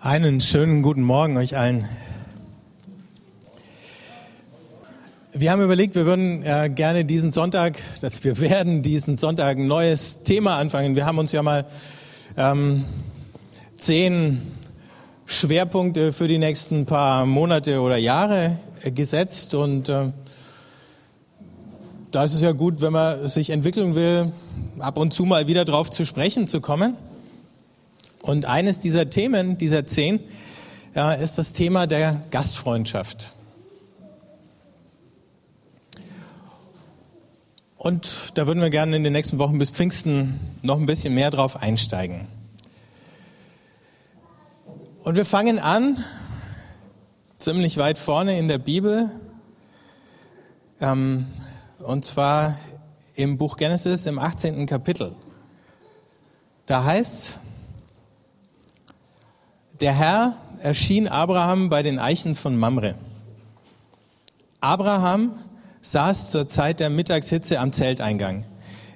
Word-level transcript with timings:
Einen 0.00 0.40
schönen 0.40 0.82
guten 0.82 1.02
Morgen 1.02 1.36
euch 1.38 1.56
allen. 1.56 1.84
Wir 5.32 5.50
haben 5.50 5.60
überlegt, 5.60 5.96
wir 5.96 6.06
würden 6.06 6.44
äh, 6.44 6.70
gerne 6.72 7.04
diesen 7.04 7.32
Sonntag, 7.32 7.80
dass 8.00 8.22
wir 8.22 8.38
werden 8.40 8.82
diesen 8.82 9.16
Sonntag 9.16 9.56
ein 9.56 9.66
neues 9.66 10.22
Thema 10.22 10.56
anfangen. 10.56 10.94
Wir 10.94 11.04
haben 11.04 11.18
uns 11.18 11.32
ja 11.32 11.42
mal 11.42 11.66
ähm, 12.36 12.84
zehn 13.76 14.42
Schwerpunkte 15.26 16.12
für 16.12 16.28
die 16.28 16.38
nächsten 16.38 16.86
paar 16.86 17.26
Monate 17.26 17.80
oder 17.80 17.96
Jahre 17.96 18.56
äh, 18.84 18.92
gesetzt 18.92 19.52
und 19.54 19.88
äh, 19.88 20.12
da 22.12 22.22
ist 22.22 22.34
es 22.34 22.42
ja 22.42 22.52
gut, 22.52 22.80
wenn 22.82 22.92
man 22.92 23.26
sich 23.26 23.50
entwickeln 23.50 23.96
will, 23.96 24.32
ab 24.78 24.96
und 24.96 25.12
zu 25.12 25.24
mal 25.24 25.48
wieder 25.48 25.64
drauf 25.64 25.90
zu 25.90 26.04
sprechen 26.04 26.46
zu 26.46 26.60
kommen. 26.60 26.96
Und 28.22 28.44
eines 28.46 28.80
dieser 28.80 29.10
Themen, 29.10 29.58
dieser 29.58 29.86
zehn, 29.86 30.20
ja, 30.94 31.12
ist 31.12 31.38
das 31.38 31.52
Thema 31.52 31.86
der 31.86 32.22
Gastfreundschaft. 32.30 33.34
Und 37.76 38.32
da 38.34 38.46
würden 38.48 38.60
wir 38.60 38.70
gerne 38.70 38.96
in 38.96 39.04
den 39.04 39.12
nächsten 39.12 39.38
Wochen 39.38 39.58
bis 39.58 39.70
Pfingsten 39.70 40.40
noch 40.62 40.78
ein 40.78 40.86
bisschen 40.86 41.14
mehr 41.14 41.30
drauf 41.30 41.56
einsteigen. 41.56 42.26
Und 45.04 45.14
wir 45.14 45.24
fangen 45.24 45.60
an, 45.60 46.04
ziemlich 47.38 47.76
weit 47.76 47.96
vorne 47.96 48.36
in 48.36 48.48
der 48.48 48.58
Bibel, 48.58 49.10
ähm, 50.80 51.28
und 51.78 52.04
zwar 52.04 52.56
im 53.14 53.38
Buch 53.38 53.56
Genesis 53.56 54.06
im 54.06 54.18
18. 54.18 54.66
Kapitel. 54.66 55.14
Da 56.66 56.84
heißt 56.84 57.38
der 59.80 59.94
Herr 59.94 60.34
erschien 60.60 61.06
Abraham 61.06 61.68
bei 61.68 61.82
den 61.82 61.98
Eichen 61.98 62.34
von 62.34 62.56
Mamre. 62.56 62.94
Abraham 64.60 65.34
saß 65.82 66.32
zur 66.32 66.48
Zeit 66.48 66.80
der 66.80 66.90
Mittagshitze 66.90 67.60
am 67.60 67.72
Zelteingang. 67.72 68.44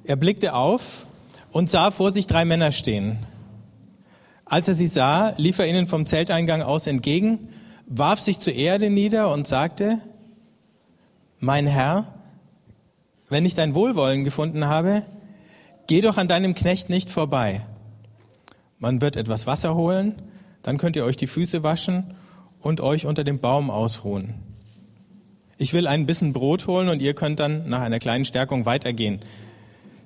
Er 0.04 0.16
blickte 0.16 0.54
auf 0.54 1.06
und 1.52 1.70
sah 1.70 1.92
vor 1.92 2.10
sich 2.10 2.26
drei 2.26 2.44
Männer 2.44 2.72
stehen. 2.72 3.18
Als 4.44 4.66
er 4.66 4.74
sie 4.74 4.88
sah, 4.88 5.34
lief 5.36 5.58
er 5.60 5.68
ihnen 5.68 5.86
vom 5.86 6.04
Zelteingang 6.04 6.62
aus 6.62 6.88
entgegen, 6.88 7.48
warf 7.86 8.20
sich 8.20 8.40
zur 8.40 8.54
Erde 8.54 8.90
nieder 8.90 9.30
und 9.32 9.46
sagte, 9.46 10.00
Mein 11.38 11.66
Herr, 11.66 12.12
wenn 13.28 13.46
ich 13.46 13.54
dein 13.54 13.74
Wohlwollen 13.74 14.24
gefunden 14.24 14.66
habe, 14.66 15.04
geh 15.86 16.00
doch 16.00 16.18
an 16.18 16.28
deinem 16.28 16.54
Knecht 16.54 16.90
nicht 16.90 17.08
vorbei. 17.08 17.60
Man 18.78 19.00
wird 19.00 19.14
etwas 19.14 19.46
Wasser 19.46 19.76
holen 19.76 20.16
dann 20.62 20.78
könnt 20.78 20.96
ihr 20.96 21.04
euch 21.04 21.16
die 21.16 21.26
Füße 21.26 21.62
waschen 21.62 22.14
und 22.60 22.80
euch 22.80 23.06
unter 23.06 23.24
dem 23.24 23.40
Baum 23.40 23.70
ausruhen. 23.70 24.34
Ich 25.58 25.72
will 25.72 25.86
ein 25.86 26.06
bisschen 26.06 26.32
Brot 26.32 26.66
holen 26.66 26.88
und 26.88 27.00
ihr 27.00 27.14
könnt 27.14 27.38
dann 27.38 27.68
nach 27.68 27.82
einer 27.82 27.98
kleinen 27.98 28.24
Stärkung 28.24 28.66
weitergehen. 28.66 29.20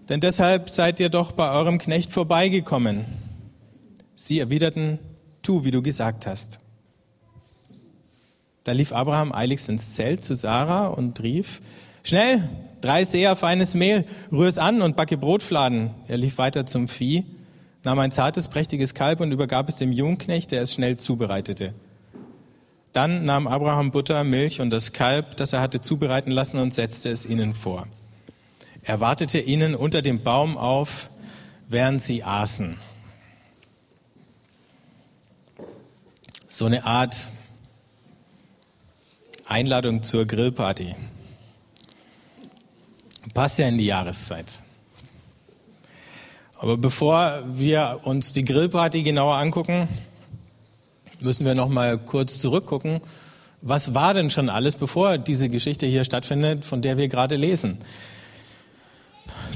Denn 0.08 0.20
deshalb 0.20 0.70
seid 0.70 1.00
ihr 1.00 1.08
doch 1.08 1.32
bei 1.32 1.50
eurem 1.50 1.78
Knecht 1.78 2.12
vorbeigekommen. 2.12 3.04
Sie 4.14 4.38
erwiderten, 4.38 4.98
tu, 5.42 5.64
wie 5.64 5.70
du 5.70 5.82
gesagt 5.82 6.26
hast. 6.26 6.60
Da 8.64 8.72
lief 8.72 8.92
Abraham 8.92 9.32
eiligst 9.32 9.68
ins 9.68 9.94
Zelt 9.94 10.24
zu 10.24 10.34
Sarah 10.34 10.88
und 10.88 11.22
rief, 11.22 11.60
schnell, 12.02 12.48
drei 12.80 13.04
sehr 13.04 13.36
feines 13.36 13.74
Mehl, 13.74 14.04
rühr 14.32 14.48
es 14.48 14.58
an 14.58 14.82
und 14.82 14.96
backe 14.96 15.16
Brotfladen. 15.16 15.90
Er 16.08 16.18
lief 16.18 16.38
weiter 16.38 16.66
zum 16.66 16.88
Vieh 16.88 17.24
nahm 17.86 18.00
ein 18.00 18.10
zartes, 18.10 18.48
prächtiges 18.48 18.94
Kalb 18.94 19.20
und 19.20 19.30
übergab 19.30 19.68
es 19.68 19.76
dem 19.76 19.92
Jungknecht, 19.92 20.50
der 20.50 20.60
es 20.62 20.74
schnell 20.74 20.96
zubereitete. 20.96 21.72
Dann 22.92 23.24
nahm 23.24 23.46
Abraham 23.46 23.92
Butter, 23.92 24.24
Milch 24.24 24.60
und 24.60 24.70
das 24.70 24.92
Kalb, 24.92 25.36
das 25.36 25.52
er 25.52 25.60
hatte 25.60 25.80
zubereiten 25.80 26.32
lassen, 26.32 26.58
und 26.58 26.74
setzte 26.74 27.10
es 27.10 27.24
ihnen 27.24 27.54
vor. 27.54 27.86
Er 28.82 28.98
wartete 28.98 29.38
ihnen 29.38 29.76
unter 29.76 30.02
dem 30.02 30.24
Baum 30.24 30.58
auf, 30.58 31.10
während 31.68 32.02
sie 32.02 32.24
aßen. 32.24 32.76
So 36.48 36.66
eine 36.66 36.84
Art 36.84 37.30
Einladung 39.46 40.02
zur 40.02 40.26
Grillparty. 40.26 40.96
Passt 43.32 43.60
ja 43.60 43.68
in 43.68 43.78
die 43.78 43.86
Jahreszeit. 43.86 44.65
Aber 46.58 46.76
bevor 46.76 47.42
wir 47.46 48.00
uns 48.04 48.32
die 48.32 48.44
Grillparty 48.44 49.02
genauer 49.02 49.36
angucken, 49.36 49.88
müssen 51.20 51.44
wir 51.44 51.54
noch 51.54 51.68
mal 51.68 51.98
kurz 51.98 52.38
zurückgucken. 52.38 53.00
Was 53.60 53.94
war 53.94 54.14
denn 54.14 54.30
schon 54.30 54.48
alles, 54.48 54.76
bevor 54.76 55.18
diese 55.18 55.48
Geschichte 55.48 55.86
hier 55.86 56.04
stattfindet, 56.04 56.64
von 56.64 56.82
der 56.82 56.96
wir 56.96 57.08
gerade 57.08 57.36
lesen? 57.36 57.78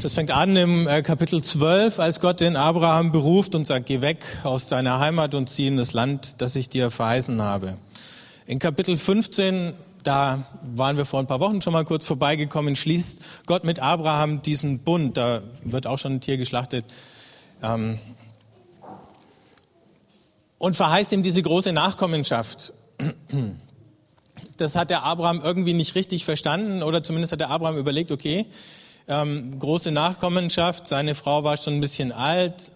Das 0.03 0.15
fängt 0.15 0.31
an 0.31 0.56
im 0.56 0.88
äh, 0.88 1.03
Kapitel 1.03 1.43
12, 1.43 1.99
als 1.99 2.21
Gott 2.21 2.41
den 2.41 2.56
Abraham 2.56 3.12
beruft 3.12 3.55
und 3.55 3.67
sagt, 3.67 3.87
geh 3.87 4.00
weg 4.00 4.25
aus 4.44 4.69
deiner 4.69 4.99
Heimat 4.99 5.34
und 5.34 5.49
zieh 5.49 5.67
in 5.67 5.77
das 5.77 5.93
Land, 5.93 6.41
das 6.41 6.56
ich 6.56 6.69
dir 6.69 6.91
verheißen 6.91 7.41
habe. 7.43 7.77
In 8.47 8.59
Kapitel 8.59 8.97
15 8.97 9.75
da 10.03 10.44
waren 10.75 10.97
wir 10.97 11.05
vor 11.05 11.21
ein 11.21 11.27
paar 11.27 11.41
Wochen 11.41 11.62
schon 11.62 11.72
mal 11.72 11.84
kurz 11.84 12.06
vorbeigekommen, 12.06 12.77
schließt 12.77 13.21
Gott 13.47 13.65
mit 13.65 13.81
Abraham 13.81 14.43
diesen 14.43 14.81
Bund, 14.81 15.16
da 15.16 15.43
wird 15.65 15.87
auch 15.87 15.99
schon 15.99 16.15
ein 16.15 16.21
Tier 16.21 16.37
geschlachtet, 16.37 16.84
ähm, 17.62 17.99
und 20.59 20.77
verheißt 20.77 21.12
ihm 21.12 21.22
diese 21.22 21.41
große 21.41 21.72
Nachkommenschaft. 21.72 22.72
Das 24.56 24.77
hat 24.77 24.91
der 24.91 25.05
Abraham 25.05 25.41
irgendwie 25.43 25.72
nicht 25.72 25.94
richtig 25.94 26.25
verstanden, 26.25 26.82
oder 26.82 27.03
zumindest 27.03 27.32
hat 27.32 27.41
der 27.41 27.50
Abraham 27.50 27.77
überlegt, 27.77 28.12
okay, 28.12 28.47
ähm, 29.09 29.59
große 29.59 29.91
Nachkommenschaft, 29.91 30.87
seine 30.87 31.15
Frau 31.15 31.44
war 31.44 31.56
schon 31.56 31.75
ein 31.75 31.81
bisschen 31.81 32.12
alt, 32.12 32.72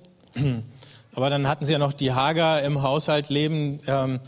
aber 1.15 1.31
dann 1.31 1.47
hatten 1.47 1.65
sie 1.65 1.73
ja 1.73 1.79
noch 1.79 1.93
die 1.93 2.13
Hager 2.13 2.63
im 2.63 2.83
Haushalt 2.83 3.29
leben, 3.29 3.81
ähm, 3.87 4.21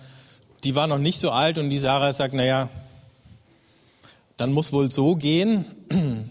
die 0.65 0.75
war 0.75 0.87
noch 0.87 0.99
nicht 0.99 1.19
so 1.19 1.31
alt 1.31 1.59
und 1.59 1.71
die 1.71 1.79
Sarah 1.79 2.13
sagt, 2.13 2.35
naja, 2.35 2.69
dann 4.37 4.53
muss 4.53 4.73
wohl 4.73 4.91
so 4.91 5.17
gehen, 5.17 5.65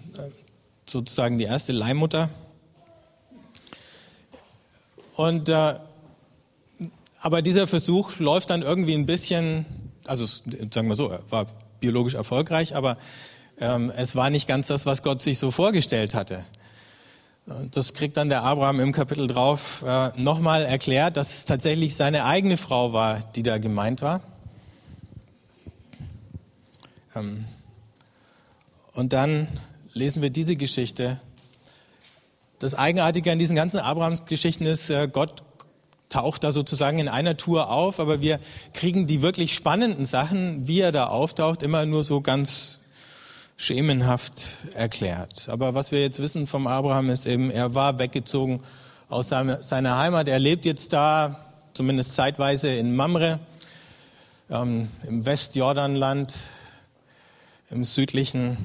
sozusagen 0.86 1.38
die 1.38 1.46
erste 1.46 1.72
Leihmutter. 1.72 2.30
Und 5.16 5.50
äh, 5.50 5.76
aber 7.22 7.42
dieser 7.42 7.66
Versuch 7.66 8.20
läuft 8.20 8.52
dann 8.52 8.62
irgendwie 8.62 8.94
ein 8.94 9.08
bisschen, 9.08 9.66
also 10.06 10.26
sagen 10.26 10.88
wir 10.88 10.96
so, 10.96 11.10
er 11.10 11.22
war 11.32 11.48
biologisch 11.80 12.14
erfolgreich, 12.14 12.76
aber 12.76 12.98
ähm, 13.60 13.92
es 13.96 14.16
war 14.16 14.30
nicht 14.30 14.48
ganz 14.48 14.68
das, 14.68 14.86
was 14.86 15.02
Gott 15.02 15.24
sich 15.24 15.40
so 15.40 15.50
vorgestellt 15.50 16.14
hatte. 16.14 16.46
Und 17.48 17.76
das 17.76 17.94
kriegt 17.94 18.18
dann 18.18 18.30
der 18.30 18.44
Abraham 18.44 18.80
im 18.80 18.92
Kapitel 18.92 19.28
drauf 19.28 19.84
äh, 19.88 20.10
nochmal 20.22 20.66
erklärt, 20.66 21.18
dass 21.18 21.38
es 21.38 21.46
tatsächlich 21.46 21.96
seine 21.96 22.26
eigene 22.26 22.58
Frau 22.58 22.94
war, 22.94 23.20
die 23.36 23.42
da 23.42 23.58
gemeint 23.58 24.04
war. 24.04 24.22
Ähm, 27.16 27.46
und 28.96 29.14
dann 29.14 29.48
lesen 29.94 30.22
wir 30.22 30.30
diese 30.30 30.56
Geschichte. 30.56 31.20
Das 32.60 32.76
Eigenartige 32.76 33.32
an 33.32 33.40
diesen 33.40 33.56
ganzen 33.56 33.80
Abrahams-Geschichten 33.80 34.66
ist, 34.66 34.90
äh, 34.90 35.08
Gott 35.12 35.44
taucht 36.10 36.44
da 36.44 36.52
sozusagen 36.52 37.00
in 37.00 37.10
einer 37.10 37.36
Tour 37.36 37.70
auf, 37.70 38.00
aber 38.00 38.22
wir 38.22 38.40
kriegen 38.74 39.06
die 39.06 39.22
wirklich 39.22 39.54
spannenden 39.54 40.06
Sachen, 40.06 40.68
wie 40.68 40.80
er 40.80 40.94
da 40.94 41.08
auftaucht, 41.08 41.62
immer 41.62 41.86
nur 41.86 42.04
so 42.04 42.22
ganz 42.22 42.80
schemenhaft 43.58 44.42
erklärt. 44.74 45.50
Aber 45.50 45.76
was 45.76 45.92
wir 45.92 46.02
jetzt 46.02 46.22
wissen 46.22 46.48
vom 46.48 46.68
Abraham 46.68 47.10
ist 47.10 47.26
eben, 47.26 47.52
er 47.52 47.76
war 47.76 48.00
weggezogen 48.00 48.62
aus 49.10 49.30
seiner 49.30 49.98
Heimat. 49.98 50.28
Er 50.28 50.40
lebt 50.40 50.66
jetzt 50.66 50.94
da, 50.94 51.40
zumindest 51.74 52.16
zeitweise 52.16 52.70
in 52.70 52.96
Mamre, 52.96 53.40
ähm, 54.50 54.90
im 55.08 55.26
Westjordanland, 55.26 56.34
im 57.70 57.84
südlichen 57.84 58.58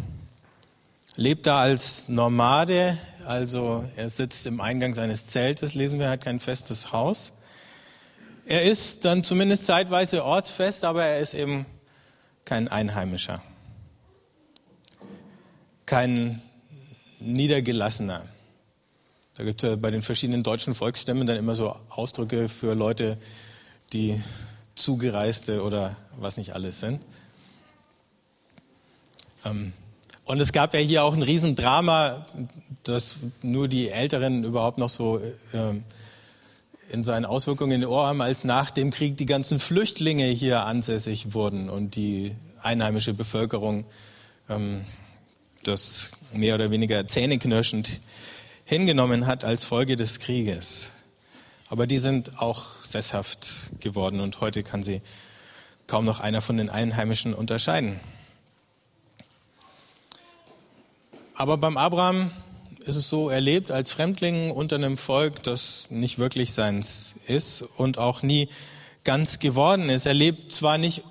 lebt 1.17 1.47
da 1.47 1.61
als 1.61 2.09
Nomade, 2.09 2.99
also 3.27 3.85
er 3.97 4.09
sitzt 4.09 4.47
im 4.47 4.61
Eingang 4.61 4.95
seines 4.95 5.27
Zeltes, 5.27 5.75
lesen 5.75 5.99
wir, 5.99 6.07
er 6.07 6.13
hat 6.13 6.23
kein 6.23 6.41
festes 6.41 6.93
Haus. 6.93 7.33
Er 8.47 8.63
ist 8.63 9.05
dann 9.05 9.23
zumindest 9.23 9.67
zeitweise 9.67 10.25
ortsfest, 10.25 10.85
aber 10.85 11.05
er 11.05 11.21
ist 11.21 11.35
eben 11.35 11.67
kein 12.45 12.69
Einheimischer, 12.69 13.43
kein 15.87 16.43
Niedergelassener. 17.21 18.27
Da 19.37 19.45
gibt 19.45 19.63
es 19.63 19.81
bei 19.81 19.91
den 19.91 20.03
verschiedenen 20.03 20.43
deutschen 20.43 20.75
Volksstämmen 20.75 21.27
dann 21.27 21.37
immer 21.37 21.55
so 21.55 21.77
Ausdrücke 21.89 22.49
für 22.49 22.75
Leute, 22.75 23.19
die 23.93 24.21
Zugereiste 24.75 25.63
oder 25.63 25.97
was 26.17 26.37
nicht 26.37 26.55
alles 26.55 26.81
sind. 26.81 27.03
Ähm, 29.45 29.73
und 30.31 30.39
es 30.41 30.53
gab 30.53 30.75
ja 30.75 30.81
hier 30.81 31.03
auch 31.03 31.13
ein 31.13 31.25
Riesendrama, 31.25 32.25
dass 32.85 33.17
nur 33.43 33.67
die 33.67 33.89
Älteren 33.89 34.45
überhaupt 34.45 34.79
noch 34.79 34.89
so 34.89 35.19
äh, 35.19 35.75
in 36.89 37.03
seinen 37.03 37.25
Auswirkungen 37.25 37.83
in 37.83 37.85
Oram, 37.85 38.21
als 38.21 38.45
nach 38.45 38.71
dem 38.71 38.93
Krieg 38.93 39.17
die 39.17 39.27
ganzen 39.27 39.59
Flüchtlinge 39.59 40.27
hier 40.27 40.63
ansässig 40.63 41.35
wurden 41.35 41.69
und 41.69 41.97
die 41.97 42.37
einheimische 42.63 43.13
Bevölkerung 43.13 43.87
ähm, 44.49 44.85
das 45.65 46.13
mehr 46.33 46.55
oder 46.55 46.71
weniger 46.71 47.09
zähneknirschend 47.09 48.01
hingenommen 48.65 49.27
hat 49.27 49.43
als 49.43 49.65
Folge 49.65 49.97
des 49.97 50.21
Krieges. 50.21 50.93
Aber 51.69 51.89
die 51.89 51.99
sind 51.99 52.41
auch 52.41 52.85
sesshaft 52.85 53.49
geworden 53.81 54.21
und 54.21 54.41
heute 54.41 54.63
kann 54.63 54.85
sie 54.85 55.03
kaum 55.89 56.05
noch 56.05 56.21
einer 56.21 56.41
von 56.41 56.57
den 56.57 56.71
Einheimischen 56.71 57.35
unterscheiden. 57.35 57.99
Aber 61.41 61.57
beim 61.57 61.79
Abraham 61.79 62.33
ist 62.85 62.97
es 62.97 63.09
so, 63.09 63.31
er 63.31 63.41
lebt 63.41 63.71
als 63.71 63.91
Fremdling 63.93 64.51
unter 64.51 64.77
einem 64.77 64.99
Volk, 64.99 65.43
das 65.43 65.87
nicht 65.91 66.19
wirklich 66.19 66.53
seins 66.53 67.15
ist 67.27 67.65
und 67.79 67.97
auch 67.97 68.21
nie 68.21 68.51
ganz 69.05 69.39
geworden 69.39 69.89
ist. 69.89 70.05
Er 70.05 70.13
lebt 70.13 70.53
zwar 70.53 70.77
nicht 70.77 71.03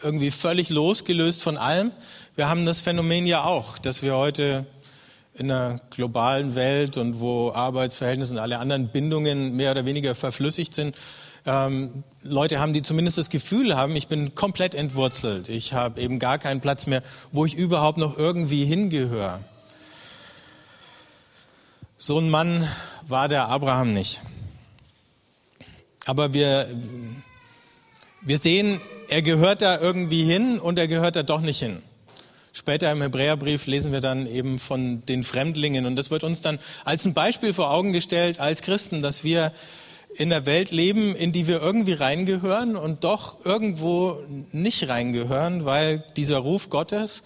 irgendwie 0.00 0.30
völlig 0.30 0.70
losgelöst 0.70 1.42
von 1.42 1.56
allem. 1.56 1.90
Wir 2.36 2.48
haben 2.48 2.66
das 2.66 2.78
Phänomen 2.78 3.26
ja 3.26 3.42
auch, 3.42 3.78
dass 3.78 4.00
wir 4.04 4.14
heute 4.14 4.64
in 5.34 5.50
einer 5.50 5.80
globalen 5.90 6.54
Welt 6.54 6.96
und 6.96 7.18
wo 7.18 7.50
Arbeitsverhältnisse 7.50 8.34
und 8.34 8.38
alle 8.38 8.60
anderen 8.60 8.90
Bindungen 8.92 9.56
mehr 9.56 9.72
oder 9.72 9.84
weniger 9.84 10.14
verflüssigt 10.14 10.72
sind, 10.72 10.94
ähm, 11.46 12.04
Leute 12.22 12.60
haben, 12.60 12.72
die 12.72 12.82
zumindest 12.82 13.18
das 13.18 13.30
Gefühl 13.30 13.76
haben, 13.76 13.96
ich 13.96 14.08
bin 14.08 14.34
komplett 14.34 14.74
entwurzelt. 14.74 15.48
Ich 15.48 15.72
habe 15.72 16.00
eben 16.00 16.18
gar 16.18 16.38
keinen 16.38 16.60
Platz 16.60 16.86
mehr, 16.86 17.02
wo 17.32 17.46
ich 17.46 17.54
überhaupt 17.54 17.98
noch 17.98 18.16
irgendwie 18.16 18.64
hingehöre. 18.64 19.40
So 21.96 22.18
ein 22.18 22.30
Mann 22.30 22.68
war 23.06 23.28
der 23.28 23.48
Abraham 23.48 23.92
nicht. 23.92 24.20
Aber 26.06 26.32
wir, 26.32 26.68
wir 28.20 28.38
sehen, 28.38 28.80
er 29.08 29.22
gehört 29.22 29.62
da 29.62 29.78
irgendwie 29.78 30.22
hin 30.22 30.58
und 30.58 30.78
er 30.78 30.86
gehört 30.86 31.16
da 31.16 31.22
doch 31.22 31.40
nicht 31.40 31.58
hin. 31.58 31.82
Später 32.52 32.90
im 32.90 33.02
Hebräerbrief 33.02 33.66
lesen 33.66 33.92
wir 33.92 34.00
dann 34.00 34.26
eben 34.26 34.58
von 34.58 35.04
den 35.06 35.22
Fremdlingen 35.22 35.86
und 35.86 35.96
das 35.96 36.10
wird 36.10 36.24
uns 36.24 36.40
dann 36.40 36.58
als 36.84 37.04
ein 37.04 37.14
Beispiel 37.14 37.52
vor 37.52 37.70
Augen 37.70 37.92
gestellt 37.92 38.40
als 38.40 38.62
Christen, 38.62 39.02
dass 39.02 39.22
wir 39.22 39.52
in 40.18 40.30
der 40.30 40.46
Welt 40.46 40.72
leben, 40.72 41.14
in 41.14 41.30
die 41.30 41.46
wir 41.46 41.60
irgendwie 41.60 41.92
reingehören 41.92 42.76
und 42.76 43.04
doch 43.04 43.44
irgendwo 43.46 44.18
nicht 44.50 44.88
reingehören, 44.88 45.64
weil 45.64 46.04
dieser 46.16 46.38
Ruf 46.38 46.70
Gottes 46.70 47.22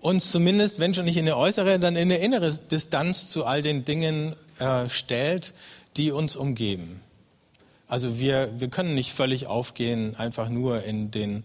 uns 0.00 0.32
zumindest, 0.32 0.80
wenn 0.80 0.92
schon 0.94 1.04
nicht 1.04 1.16
in 1.16 1.22
eine 1.22 1.36
äußere, 1.36 1.78
dann 1.78 1.94
in 1.94 2.10
eine 2.10 2.18
innere 2.18 2.52
Distanz 2.52 3.28
zu 3.28 3.46
all 3.46 3.62
den 3.62 3.84
Dingen 3.84 4.34
äh, 4.58 4.88
stellt, 4.88 5.54
die 5.96 6.10
uns 6.10 6.34
umgeben. 6.34 7.00
Also 7.86 8.18
wir, 8.18 8.50
wir 8.58 8.66
können 8.66 8.96
nicht 8.96 9.12
völlig 9.12 9.46
aufgehen, 9.46 10.16
einfach 10.16 10.48
nur 10.48 10.82
in 10.82 11.12
den 11.12 11.44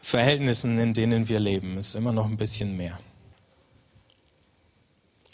Verhältnissen, 0.00 0.78
in 0.78 0.94
denen 0.94 1.28
wir 1.28 1.40
leben. 1.40 1.76
Es 1.78 1.88
ist 1.88 1.94
immer 1.96 2.12
noch 2.12 2.26
ein 2.26 2.36
bisschen 2.36 2.76
mehr. 2.76 3.00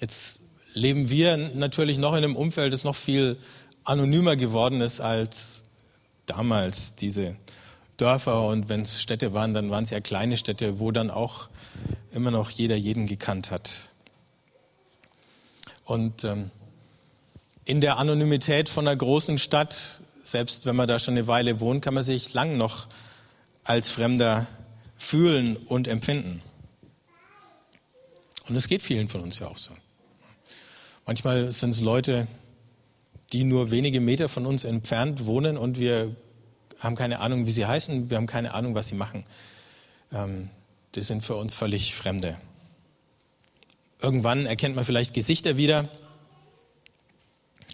Jetzt 0.00 0.40
leben 0.72 1.10
wir 1.10 1.36
natürlich 1.36 1.98
noch 1.98 2.12
in 2.12 2.24
einem 2.24 2.36
Umfeld, 2.36 2.72
das 2.72 2.84
noch 2.84 2.96
viel 2.96 3.36
anonymer 3.88 4.36
geworden 4.36 4.80
ist 4.80 5.00
als 5.00 5.64
damals 6.26 6.94
diese 6.94 7.36
Dörfer 7.96 8.46
und 8.46 8.68
wenn 8.68 8.82
es 8.82 9.02
Städte 9.02 9.32
waren, 9.32 9.54
dann 9.54 9.70
waren 9.70 9.84
es 9.84 9.90
ja 9.90 10.00
kleine 10.00 10.36
Städte, 10.36 10.78
wo 10.78 10.92
dann 10.92 11.10
auch 11.10 11.48
immer 12.12 12.30
noch 12.30 12.50
jeder 12.50 12.76
jeden 12.76 13.06
gekannt 13.06 13.50
hat. 13.50 13.88
Und 15.84 16.22
ähm, 16.24 16.50
in 17.64 17.80
der 17.80 17.96
Anonymität 17.96 18.68
von 18.68 18.86
einer 18.86 18.96
großen 18.96 19.38
Stadt, 19.38 20.00
selbst 20.22 20.66
wenn 20.66 20.76
man 20.76 20.86
da 20.86 20.98
schon 20.98 21.14
eine 21.14 21.26
Weile 21.26 21.60
wohnt, 21.60 21.82
kann 21.82 21.94
man 21.94 22.02
sich 22.02 22.34
lang 22.34 22.56
noch 22.56 22.86
als 23.64 23.88
Fremder 23.88 24.46
fühlen 24.96 25.56
und 25.56 25.88
empfinden. 25.88 26.42
Und 28.48 28.56
es 28.56 28.68
geht 28.68 28.82
vielen 28.82 29.08
von 29.08 29.22
uns 29.22 29.38
ja 29.38 29.48
auch 29.48 29.56
so. 29.56 29.72
Manchmal 31.06 31.52
sind 31.52 31.70
es 31.70 31.80
Leute, 31.80 32.28
die 33.32 33.44
nur 33.44 33.70
wenige 33.70 34.00
Meter 34.00 34.28
von 34.28 34.46
uns 34.46 34.64
entfernt 34.64 35.26
wohnen 35.26 35.56
und 35.56 35.78
wir 35.78 36.16
haben 36.78 36.94
keine 36.94 37.20
Ahnung, 37.20 37.46
wie 37.46 37.50
sie 37.50 37.66
heißen, 37.66 38.10
wir 38.10 38.16
haben 38.16 38.26
keine 38.26 38.54
Ahnung, 38.54 38.74
was 38.74 38.88
sie 38.88 38.94
machen. 38.94 39.24
Ähm, 40.12 40.48
die 40.94 41.02
sind 41.02 41.22
für 41.22 41.36
uns 41.36 41.54
völlig 41.54 41.94
Fremde. 41.94 42.38
Irgendwann 44.00 44.46
erkennt 44.46 44.76
man 44.76 44.84
vielleicht 44.84 45.12
Gesichter 45.12 45.56
wieder, 45.56 45.88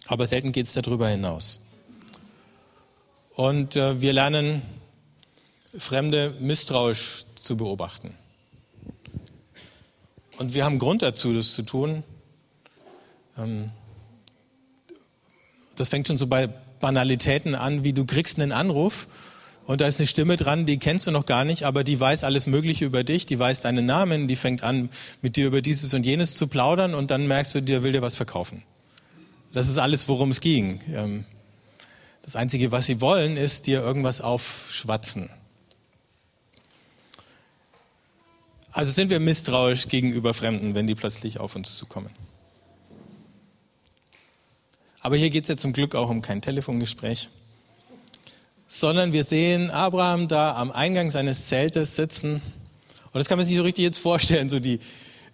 aber 0.07 0.27
selten 0.27 0.53
geht 0.53 0.67
es 0.67 0.73
darüber 0.73 1.09
hinaus. 1.09 1.61
Und 3.35 3.77
äh, 3.77 4.01
wir 4.01 4.13
lernen, 4.13 4.63
Fremde 5.79 6.35
misstrauisch 6.39 7.25
zu 7.35 7.57
beobachten. 7.57 8.15
Und 10.39 10.55
wir 10.55 10.65
haben 10.65 10.79
Grund 10.79 11.03
dazu, 11.03 11.33
das 11.33 11.53
zu 11.53 11.63
tun. 11.63 12.05
Ähm, 13.37 13.71
das 15.77 15.89
fängt 15.89 16.07
schon 16.07 16.19
so 16.19 16.27
bei 16.27 16.49
Banalitäten 16.81 17.55
an, 17.55 17.85
wie 17.85 17.93
du 17.93 18.05
kriegst 18.05 18.39
einen 18.39 18.53
Anruf 18.53 19.09
und 19.67 19.81
da 19.81 19.87
ist 19.87 19.99
eine 19.99 20.07
Stimme 20.07 20.37
dran, 20.37 20.67
die 20.67 20.79
kennst 20.79 21.07
du 21.07 21.11
noch 21.11 21.25
gar 21.25 21.45
nicht, 21.45 21.65
aber 21.65 21.85
die 21.85 21.99
weiß 21.99 22.25
alles 22.25 22.47
Mögliche 22.47 22.85
über 22.85 23.03
dich, 23.03 23.25
die 23.25 23.39
weiß 23.39 23.63
deinen 23.63 23.87
Namen, 23.87 24.29
die 24.29 24.37
fängt 24.37 24.63
an, 24.63 24.91
mit 25.23 25.37
dir 25.37 25.47
über 25.47 25.63
dieses 25.63 25.95
und 25.95 26.05
jenes 26.05 26.35
zu 26.35 26.47
plaudern 26.49 26.95
und 26.95 27.11
dann 27.11 27.27
merkst 27.27 27.55
du, 27.55 27.63
der 27.63 27.83
will 27.83 27.93
dir 27.93 28.03
was 28.03 28.17
verkaufen. 28.17 28.63
Das 29.53 29.69
ist 29.69 29.79
alles, 29.79 30.09
worum 30.09 30.31
es 30.31 30.41
ging. 30.41 30.81
Ähm, 30.93 31.25
das 32.23 32.37
Einzige, 32.37 32.73
was 32.73 32.87
sie 32.87 33.01
wollen, 33.01 33.37
ist 33.37 33.67
dir 33.67 33.81
irgendwas 33.81 34.21
aufschwatzen. 34.21 35.31
Also 38.73 38.93
sind 38.93 39.09
wir 39.09 39.21
misstrauisch 39.21 39.89
gegenüber 39.89 40.35
Fremden, 40.35 40.75
wenn 40.75 40.87
die 40.87 40.95
plötzlich 40.95 41.39
auf 41.39 41.55
uns 41.55 41.79
zukommen. 41.79 42.11
Aber 45.05 45.17
hier 45.17 45.29
geht 45.29 45.45
es 45.45 45.49
ja 45.51 45.57
zum 45.59 45.75
Glück 45.75 45.95
auch 45.95 46.09
um 46.09 46.23
kein 46.23 46.41
Telefongespräch, 46.41 47.29
sondern 48.67 49.13
wir 49.13 49.23
sehen 49.23 49.71
Abraham 49.71 50.29
da 50.29 50.57
am 50.57 50.73
Eingang 50.73 51.11
seines 51.11 51.47
Zeltes 51.47 51.95
sitzen. 51.95 52.37
Und 52.37 52.43
das 53.13 53.29
kann 53.29 53.37
man 53.37 53.47
sich 53.47 53.55
so 53.55 53.65
richtig 53.65 53.85
jetzt 53.85 53.99
vorstellen, 53.99 54.49
so 54.49 54.61
die, 54.61 54.79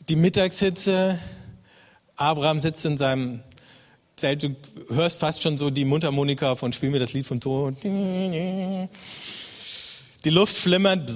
die 0.09 0.17
Mittagshitze. 0.17 1.21
Abraham 2.17 2.59
sitzt 2.59 2.85
in 2.85 2.99
seinem 2.99 3.45
Zelt, 4.17 4.43
du 4.43 4.57
hörst 4.89 5.21
fast 5.21 5.41
schon 5.41 5.57
so 5.57 5.71
die 5.71 5.85
Mundharmonika 5.85 6.57
von 6.57 6.73
Spiel 6.73 6.91
mir 6.91 6.99
das 6.99 7.13
Lied 7.13 7.27
vom 7.27 7.39
Tod. 7.39 7.77
Die 7.85 8.89
Luft 10.25 10.57
flimmert. 10.57 11.09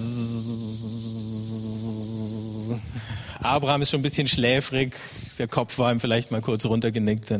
Abraham 3.41 3.83
ist 3.83 3.91
schon 3.91 3.99
ein 3.99 4.05
bisschen 4.05 4.29
schläfrig, 4.29 4.95
der 5.41 5.49
Kopf 5.49 5.77
war 5.79 5.91
ihm 5.91 5.99
vielleicht 5.99 6.31
mal 6.31 6.41
kurz 6.41 6.65
runtergenickt 6.65 7.33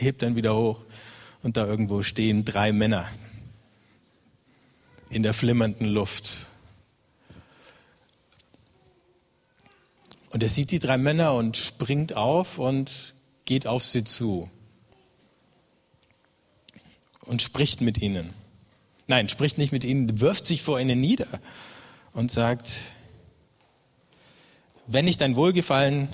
hebt 0.00 0.22
dann 0.22 0.36
wieder 0.36 0.56
hoch 0.56 0.80
und 1.42 1.56
da 1.56 1.66
irgendwo 1.66 2.02
stehen 2.02 2.44
drei 2.44 2.72
Männer 2.72 3.08
in 5.10 5.22
der 5.22 5.34
flimmernden 5.34 5.86
Luft. 5.86 6.46
Und 10.30 10.42
er 10.42 10.48
sieht 10.48 10.70
die 10.70 10.78
drei 10.78 10.98
Männer 10.98 11.34
und 11.34 11.56
springt 11.56 12.14
auf 12.14 12.58
und 12.58 13.14
geht 13.44 13.66
auf 13.66 13.82
sie 13.82 14.04
zu 14.04 14.50
und 17.22 17.42
spricht 17.42 17.80
mit 17.80 17.98
ihnen. 17.98 18.34
Nein, 19.06 19.28
spricht 19.28 19.56
nicht 19.56 19.72
mit 19.72 19.84
ihnen, 19.84 20.20
wirft 20.20 20.46
sich 20.46 20.62
vor 20.62 20.78
ihnen 20.78 21.00
nieder 21.00 21.40
und 22.12 22.30
sagt, 22.30 22.78
wenn 24.86 25.08
ich 25.08 25.16
dein 25.16 25.34
Wohlgefallen 25.34 26.08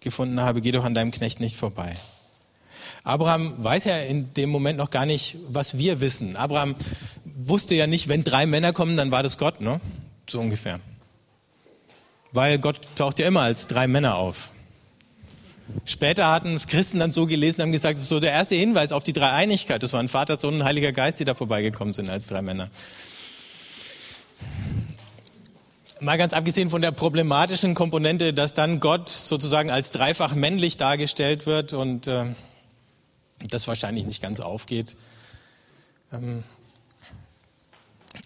gefunden 0.00 0.40
habe, 0.40 0.62
geh 0.62 0.70
doch 0.70 0.84
an 0.84 0.94
deinem 0.94 1.10
Knecht 1.10 1.40
nicht 1.40 1.56
vorbei. 1.56 1.98
Abraham 3.04 3.54
weiß 3.58 3.84
ja 3.84 3.98
in 3.98 4.32
dem 4.34 4.50
Moment 4.50 4.78
noch 4.78 4.90
gar 4.90 5.06
nicht, 5.06 5.36
was 5.48 5.76
wir 5.76 6.00
wissen. 6.00 6.36
Abraham 6.36 6.76
wusste 7.24 7.74
ja 7.74 7.86
nicht, 7.86 8.08
wenn 8.08 8.22
drei 8.22 8.46
Männer 8.46 8.72
kommen, 8.72 8.96
dann 8.96 9.10
war 9.10 9.22
das 9.22 9.38
Gott, 9.38 9.60
ne? 9.60 9.80
So 10.28 10.38
ungefähr. 10.38 10.78
Weil 12.30 12.58
Gott 12.58 12.80
taucht 12.94 13.18
ja 13.18 13.26
immer 13.26 13.42
als 13.42 13.66
drei 13.66 13.88
Männer 13.88 14.14
auf. 14.14 14.50
Später 15.84 16.30
hatten 16.30 16.54
es 16.54 16.66
Christen 16.66 16.98
dann 16.98 17.12
so 17.12 17.26
gelesen, 17.26 17.62
haben 17.62 17.72
gesagt, 17.72 17.96
das 17.96 18.04
ist 18.04 18.08
so 18.08 18.20
der 18.20 18.32
erste 18.32 18.54
Hinweis 18.54 18.92
auf 18.92 19.04
die 19.04 19.12
Dreieinigkeit. 19.12 19.82
Das 19.82 19.92
waren 19.92 20.08
Vater, 20.08 20.38
Sohn 20.38 20.54
und 20.54 20.64
Heiliger 20.64 20.92
Geist, 20.92 21.18
die 21.18 21.24
da 21.24 21.34
vorbeigekommen 21.34 21.94
sind 21.94 22.08
als 22.08 22.28
drei 22.28 22.42
Männer. 22.42 22.68
Mal 26.00 26.18
ganz 26.18 26.32
abgesehen 26.32 26.68
von 26.68 26.82
der 26.82 26.90
problematischen 26.90 27.74
Komponente, 27.74 28.34
dass 28.34 28.54
dann 28.54 28.80
Gott 28.80 29.08
sozusagen 29.08 29.70
als 29.70 29.90
dreifach 29.90 30.34
männlich 30.34 30.76
dargestellt 30.76 31.46
wird 31.46 31.72
und 31.72 32.08
äh, 32.08 32.24
das 33.48 33.68
wahrscheinlich 33.68 34.04
nicht 34.04 34.22
ganz 34.22 34.40
aufgeht. 34.40 34.96
Ähm, 36.12 36.44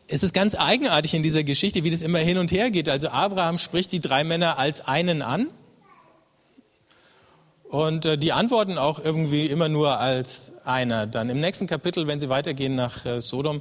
es 0.08 0.22
ist 0.22 0.34
ganz 0.34 0.54
eigenartig 0.54 1.14
in 1.14 1.22
dieser 1.22 1.44
Geschichte, 1.44 1.84
wie 1.84 1.90
das 1.90 2.02
immer 2.02 2.18
hin 2.18 2.38
und 2.38 2.50
her 2.50 2.70
geht. 2.70 2.88
Also 2.88 3.08
Abraham 3.08 3.58
spricht 3.58 3.92
die 3.92 4.00
drei 4.00 4.24
Männer 4.24 4.58
als 4.58 4.80
einen 4.80 5.22
an 5.22 5.50
Und 7.68 8.06
äh, 8.06 8.16
die 8.16 8.32
antworten 8.32 8.78
auch 8.78 9.00
irgendwie 9.00 9.46
immer 9.46 9.68
nur 9.68 9.98
als 9.98 10.52
einer. 10.64 11.06
Dann 11.06 11.30
im 11.30 11.40
nächsten 11.40 11.66
Kapitel, 11.66 12.06
wenn 12.06 12.20
sie 12.20 12.28
weitergehen 12.28 12.76
nach 12.76 13.04
äh, 13.04 13.20
Sodom, 13.20 13.60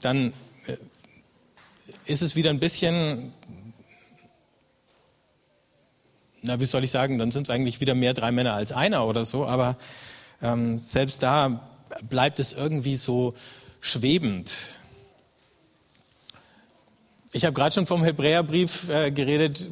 dann 0.00 0.32
äh, 0.66 0.76
ist 2.06 2.22
es 2.22 2.34
wieder 2.34 2.50
ein 2.50 2.60
bisschen, 2.60 3.34
na, 6.40 6.58
wie 6.60 6.64
soll 6.64 6.82
ich 6.84 6.90
sagen, 6.90 7.18
dann 7.18 7.30
sind 7.30 7.48
es 7.48 7.50
eigentlich 7.50 7.80
wieder 7.80 7.94
mehr 7.94 8.14
drei 8.14 8.32
Männer 8.32 8.54
als 8.54 8.72
einer 8.72 9.06
oder 9.06 9.24
so, 9.24 9.46
aber 9.46 9.76
ähm, 10.42 10.78
selbst 10.78 11.22
da 11.22 11.68
bleibt 12.08 12.40
es 12.40 12.52
irgendwie 12.52 12.96
so 12.96 13.34
schwebend. 13.80 14.54
Ich 17.32 17.44
habe 17.44 17.54
gerade 17.54 17.74
schon 17.74 17.86
vom 17.86 18.04
Hebräerbrief 18.04 18.88
äh, 18.88 19.10
geredet. 19.10 19.68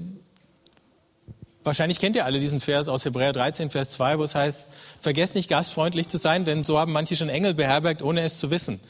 Wahrscheinlich 1.62 1.98
kennt 1.98 2.16
ihr 2.16 2.24
alle 2.24 2.40
diesen 2.40 2.60
Vers 2.60 2.88
aus 2.88 3.04
Hebräer 3.04 3.34
13, 3.34 3.70
Vers 3.70 3.90
2, 3.90 4.18
wo 4.18 4.24
es 4.24 4.34
heißt, 4.34 4.68
vergesst 5.00 5.34
nicht 5.34 5.50
gastfreundlich 5.50 6.08
zu 6.08 6.16
sein, 6.16 6.46
denn 6.46 6.64
so 6.64 6.78
haben 6.78 6.92
manche 6.92 7.16
schon 7.16 7.28
Engel 7.28 7.52
beherbergt, 7.52 8.00
ohne 8.02 8.22
es 8.22 8.38
zu 8.38 8.50
wissen. 8.50 8.80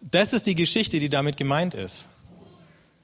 Das 0.00 0.32
ist 0.32 0.46
die 0.46 0.54
Geschichte, 0.54 0.98
die 0.98 1.10
damit 1.10 1.36
gemeint 1.36 1.74
ist. 1.74 2.08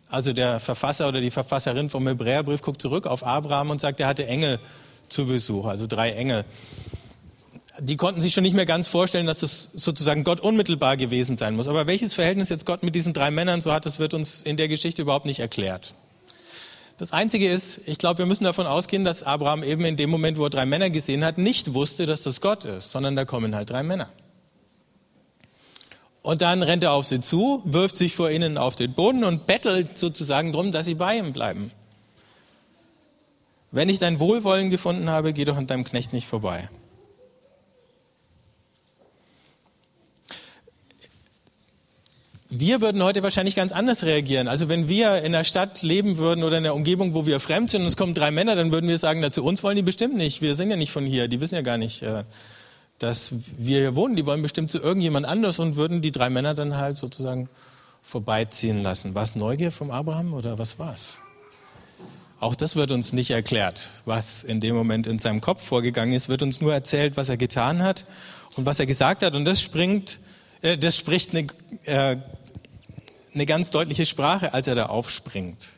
Also 0.08 0.32
der 0.32 0.60
Verfasser 0.60 1.08
oder 1.08 1.20
die 1.20 1.30
Verfasserin 1.30 1.90
vom 1.90 2.06
Hebräerbrief 2.06 2.62
guckt 2.62 2.80
zurück 2.80 3.06
auf 3.06 3.24
Abraham 3.24 3.70
und 3.70 3.80
sagt, 3.80 4.00
er 4.00 4.06
hatte 4.06 4.26
Engel 4.26 4.60
zu 5.08 5.26
Besuch, 5.26 5.66
also 5.66 5.86
drei 5.86 6.12
Engel. 6.12 6.44
Die 7.80 7.96
konnten 7.96 8.20
sich 8.20 8.34
schon 8.34 8.42
nicht 8.42 8.54
mehr 8.54 8.66
ganz 8.66 8.88
vorstellen, 8.88 9.26
dass 9.26 9.40
das 9.40 9.70
sozusagen 9.74 10.22
Gott 10.22 10.40
unmittelbar 10.40 10.96
gewesen 10.96 11.36
sein 11.36 11.56
muss. 11.56 11.66
Aber 11.66 11.86
welches 11.86 12.14
Verhältnis 12.14 12.48
jetzt 12.48 12.66
Gott 12.66 12.82
mit 12.82 12.94
diesen 12.94 13.12
drei 13.12 13.30
Männern 13.30 13.60
so 13.60 13.72
hat, 13.72 13.86
das 13.86 13.98
wird 13.98 14.12
uns 14.14 14.42
in 14.42 14.56
der 14.56 14.68
Geschichte 14.68 15.02
überhaupt 15.02 15.26
nicht 15.26 15.40
erklärt. 15.40 15.94
Das 16.98 17.12
Einzige 17.12 17.50
ist, 17.50 17.80
ich 17.86 17.96
glaube, 17.96 18.18
wir 18.18 18.26
müssen 18.26 18.44
davon 18.44 18.66
ausgehen, 18.66 19.04
dass 19.04 19.22
Abraham 19.22 19.62
eben 19.62 19.86
in 19.86 19.96
dem 19.96 20.10
Moment, 20.10 20.36
wo 20.36 20.44
er 20.44 20.50
drei 20.50 20.66
Männer 20.66 20.90
gesehen 20.90 21.24
hat, 21.24 21.38
nicht 21.38 21.72
wusste, 21.72 22.04
dass 22.04 22.20
das 22.20 22.42
Gott 22.42 22.66
ist, 22.66 22.90
sondern 22.90 23.16
da 23.16 23.24
kommen 23.24 23.54
halt 23.54 23.70
drei 23.70 23.82
Männer. 23.82 24.10
Und 26.20 26.42
dann 26.42 26.62
rennt 26.62 26.82
er 26.82 26.92
auf 26.92 27.06
sie 27.06 27.20
zu, 27.20 27.62
wirft 27.64 27.96
sich 27.96 28.14
vor 28.14 28.30
ihnen 28.30 28.58
auf 28.58 28.76
den 28.76 28.92
Boden 28.92 29.24
und 29.24 29.46
bettelt 29.46 29.96
sozusagen 29.96 30.52
darum, 30.52 30.72
dass 30.72 30.84
sie 30.84 30.94
bei 30.94 31.16
ihm 31.16 31.32
bleiben. 31.32 31.70
Wenn 33.70 33.88
ich 33.88 33.98
dein 33.98 34.20
Wohlwollen 34.20 34.68
gefunden 34.68 35.08
habe, 35.08 35.32
geh 35.32 35.44
doch 35.44 35.56
an 35.56 35.66
deinem 35.66 35.84
Knecht 35.84 36.12
nicht 36.12 36.26
vorbei. 36.26 36.68
Wir 42.52 42.80
würden 42.80 43.00
heute 43.04 43.22
wahrscheinlich 43.22 43.54
ganz 43.54 43.70
anders 43.70 44.02
reagieren. 44.02 44.48
Also 44.48 44.68
wenn 44.68 44.88
wir 44.88 45.22
in 45.22 45.30
der 45.30 45.44
Stadt 45.44 45.82
leben 45.82 46.18
würden 46.18 46.42
oder 46.42 46.56
in 46.56 46.64
der 46.64 46.74
Umgebung, 46.74 47.14
wo 47.14 47.24
wir 47.24 47.38
fremd 47.38 47.70
sind 47.70 47.82
und 47.82 47.86
es 47.86 47.96
kommen 47.96 48.12
drei 48.12 48.32
Männer, 48.32 48.56
dann 48.56 48.72
würden 48.72 48.88
wir 48.88 48.98
sagen, 48.98 49.20
na, 49.20 49.30
zu 49.30 49.44
uns 49.44 49.62
wollen 49.62 49.76
die 49.76 49.82
bestimmt 49.82 50.16
nicht. 50.16 50.42
Wir 50.42 50.56
sind 50.56 50.68
ja 50.68 50.74
nicht 50.74 50.90
von 50.90 51.06
hier. 51.06 51.28
Die 51.28 51.40
wissen 51.40 51.54
ja 51.54 51.62
gar 51.62 51.78
nicht, 51.78 52.02
äh, 52.02 52.24
dass 52.98 53.32
wir 53.56 53.78
hier 53.78 53.94
wohnen. 53.94 54.16
Die 54.16 54.26
wollen 54.26 54.42
bestimmt 54.42 54.72
zu 54.72 54.80
irgendjemand 54.80 55.26
anders 55.26 55.60
und 55.60 55.76
würden 55.76 56.02
die 56.02 56.10
drei 56.10 56.28
Männer 56.28 56.54
dann 56.54 56.76
halt 56.76 56.96
sozusagen 56.96 57.48
vorbeiziehen 58.02 58.82
lassen. 58.82 59.14
War 59.14 59.22
es 59.22 59.36
Neugier 59.36 59.70
vom 59.70 59.92
Abraham 59.92 60.34
oder 60.34 60.58
was 60.58 60.76
war's? 60.80 61.20
Auch 62.40 62.56
das 62.56 62.74
wird 62.74 62.90
uns 62.90 63.12
nicht 63.12 63.30
erklärt, 63.30 63.90
was 64.06 64.42
in 64.42 64.58
dem 64.58 64.74
Moment 64.74 65.06
in 65.06 65.20
seinem 65.20 65.40
Kopf 65.40 65.62
vorgegangen 65.62 66.14
ist, 66.14 66.28
wird 66.28 66.42
uns 66.42 66.60
nur 66.60 66.72
erzählt, 66.74 67.16
was 67.16 67.28
er 67.28 67.36
getan 67.36 67.80
hat 67.80 68.06
und 68.56 68.66
was 68.66 68.80
er 68.80 68.86
gesagt 68.86 69.22
hat. 69.22 69.36
Und 69.36 69.44
das 69.44 69.62
springt, 69.62 70.18
äh, 70.62 70.76
das 70.76 70.96
spricht 70.96 71.30
eine 71.30 71.46
äh, 71.84 72.16
eine 73.34 73.46
ganz 73.46 73.70
deutliche 73.70 74.06
Sprache, 74.06 74.54
als 74.54 74.66
er 74.66 74.74
da 74.74 74.86
aufspringt. 74.86 75.68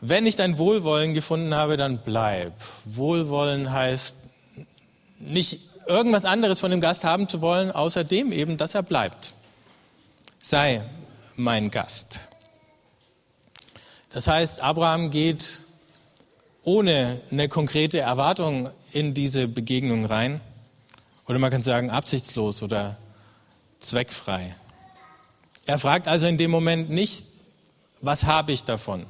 Wenn 0.00 0.26
ich 0.26 0.36
dein 0.36 0.58
Wohlwollen 0.58 1.12
gefunden 1.12 1.54
habe, 1.54 1.76
dann 1.76 1.98
bleib. 2.04 2.54
Wohlwollen 2.84 3.72
heißt 3.72 4.16
nicht 5.18 5.60
irgendwas 5.86 6.24
anderes 6.24 6.60
von 6.60 6.70
dem 6.70 6.80
Gast 6.80 7.02
haben 7.02 7.28
zu 7.28 7.40
wollen, 7.40 7.72
außer 7.72 8.04
dem 8.04 8.30
eben, 8.30 8.56
dass 8.56 8.74
er 8.74 8.82
bleibt. 8.82 9.34
Sei 10.38 10.82
mein 11.34 11.70
Gast. 11.70 12.20
Das 14.10 14.26
heißt, 14.26 14.60
Abraham 14.60 15.10
geht 15.10 15.62
ohne 16.62 17.20
eine 17.30 17.48
konkrete 17.48 17.98
Erwartung 17.98 18.70
in 18.92 19.14
diese 19.14 19.48
Begegnung 19.48 20.04
rein. 20.04 20.40
Oder 21.26 21.38
man 21.38 21.50
kann 21.50 21.62
sagen, 21.62 21.90
absichtslos 21.90 22.62
oder 22.62 22.96
zweckfrei. 23.80 24.54
Er 25.68 25.78
fragt 25.78 26.08
also 26.08 26.26
in 26.26 26.38
dem 26.38 26.50
Moment 26.50 26.88
nicht, 26.88 27.26
was 28.00 28.24
habe 28.24 28.52
ich 28.52 28.64
davon? 28.64 29.04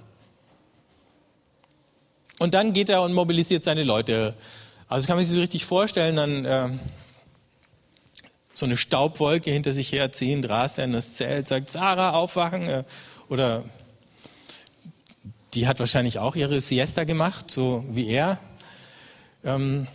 Und 2.41 2.53
dann 2.53 2.73
geht 2.73 2.88
er 2.88 3.03
und 3.03 3.12
mobilisiert 3.12 3.62
seine 3.62 3.85
Leute. 3.85 4.35
Also 4.88 5.03
das 5.03 5.07
kann 5.07 5.15
man 5.15 5.25
sich 5.25 5.33
so 5.33 5.41
richtig 5.41 5.65
vorstellen, 5.65 6.17
dann 6.17 6.45
äh, 6.45 6.69
so 8.55 8.67
eine 8.67 8.77
Staubwolke 8.77 9.53
hinter 9.53 9.71
sich 9.71 9.93
herziehend, 9.93 10.49
rast 10.49 10.79
er 10.79 10.87
in 10.87 10.95
das 10.95 11.15
Zelt, 11.15 11.47
sagt, 11.47 11.71
Sarah, 11.71 12.11
aufwachen. 12.11 12.69
Äh, 12.69 12.85
oder 13.29 13.62
die 15.55 15.69
hat 15.69 15.79
wahrscheinlich 15.79 16.19
auch 16.19 16.35
ihre 16.35 16.61
Siesta 16.61 17.05
gemacht, 17.05 17.53
so 17.53 17.85
wie 17.88 18.09
er. 18.09 18.41
Ähm, 19.45 19.87